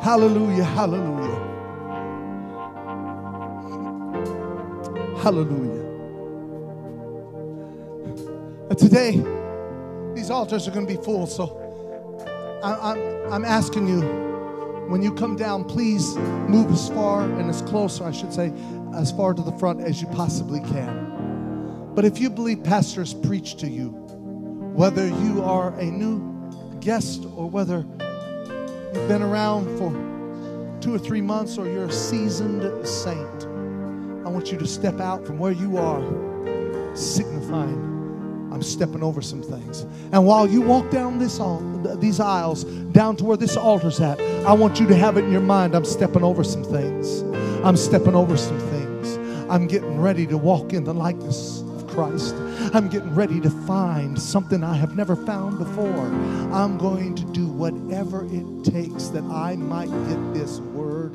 Hallelujah, 0.00 0.64
hallelujah. 0.64 1.40
Hallelujah. 5.18 5.82
Today, 8.76 9.22
these 10.14 10.30
altars 10.30 10.68
are 10.68 10.70
going 10.70 10.86
to 10.86 10.96
be 10.96 11.02
full. 11.02 11.26
So 11.26 11.60
I, 12.62 12.92
I'm, 12.92 13.32
I'm 13.32 13.44
asking 13.44 13.88
you, 13.88 14.02
when 14.88 15.02
you 15.02 15.12
come 15.14 15.36
down, 15.36 15.64
please 15.64 16.16
move 16.16 16.70
as 16.70 16.88
far 16.90 17.22
and 17.22 17.48
as 17.48 17.62
close, 17.62 18.00
or 18.00 18.08
I 18.08 18.12
should 18.12 18.32
say, 18.32 18.52
as 18.94 19.10
far 19.10 19.32
to 19.32 19.42
the 19.42 19.52
front 19.52 19.80
as 19.80 20.02
you 20.02 20.08
possibly 20.08 20.60
can. 20.60 21.92
But 21.94 22.04
if 22.04 22.20
you 22.20 22.28
believe 22.28 22.62
pastors 22.62 23.14
preach 23.14 23.56
to 23.56 23.68
you, 23.68 24.03
whether 24.74 25.06
you 25.06 25.42
are 25.42 25.68
a 25.78 25.84
new 25.84 26.20
guest 26.80 27.24
or 27.36 27.48
whether 27.48 27.78
you've 27.78 29.08
been 29.08 29.22
around 29.22 29.64
for 29.78 29.90
two 30.80 30.94
or 30.94 30.98
three 30.98 31.20
months 31.20 31.56
or 31.56 31.66
you're 31.66 31.86
a 31.86 31.92
seasoned 31.92 32.86
saint, 32.86 33.44
I 34.26 34.28
want 34.28 34.50
you 34.52 34.58
to 34.58 34.66
step 34.66 35.00
out 35.00 35.24
from 35.26 35.38
where 35.38 35.52
you 35.52 35.78
are, 35.78 36.02
signifying 36.96 37.94
I'm 38.54 38.62
stepping 38.62 39.02
over 39.02 39.20
some 39.20 39.42
things. 39.42 39.82
And 40.12 40.24
while 40.24 40.46
you 40.46 40.60
walk 40.60 40.88
down 40.90 41.18
this 41.18 41.40
these 42.00 42.20
aisles, 42.20 42.62
down 42.62 43.16
to 43.16 43.24
where 43.24 43.36
this 43.36 43.56
altar's 43.56 44.00
at, 44.00 44.20
I 44.46 44.52
want 44.52 44.78
you 44.78 44.86
to 44.86 44.94
have 44.94 45.16
it 45.16 45.24
in 45.24 45.32
your 45.32 45.40
mind. 45.40 45.74
I'm 45.74 45.84
stepping 45.84 46.22
over 46.22 46.44
some 46.44 46.62
things. 46.62 47.22
I'm 47.64 47.76
stepping 47.76 48.14
over 48.14 48.36
some 48.36 48.60
things. 48.70 49.16
I'm 49.50 49.66
getting 49.66 50.00
ready 50.00 50.24
to 50.28 50.38
walk 50.38 50.72
in 50.72 50.84
the 50.84 50.94
likeness 50.94 51.62
of 51.62 51.88
Christ. 51.88 52.36
I'm 52.74 52.88
getting 52.88 53.14
ready 53.14 53.40
to 53.40 53.50
find 53.50 54.20
something 54.20 54.64
I 54.64 54.74
have 54.74 54.96
never 54.96 55.14
found 55.14 55.58
before. 55.58 56.06
I'm 56.52 56.76
going 56.76 57.14
to 57.14 57.24
do 57.26 57.46
whatever 57.46 58.24
it 58.24 58.64
takes 58.64 59.10
that 59.10 59.22
I 59.22 59.54
might 59.54 59.90
get 60.08 60.34
this 60.34 60.58
word 60.58 61.14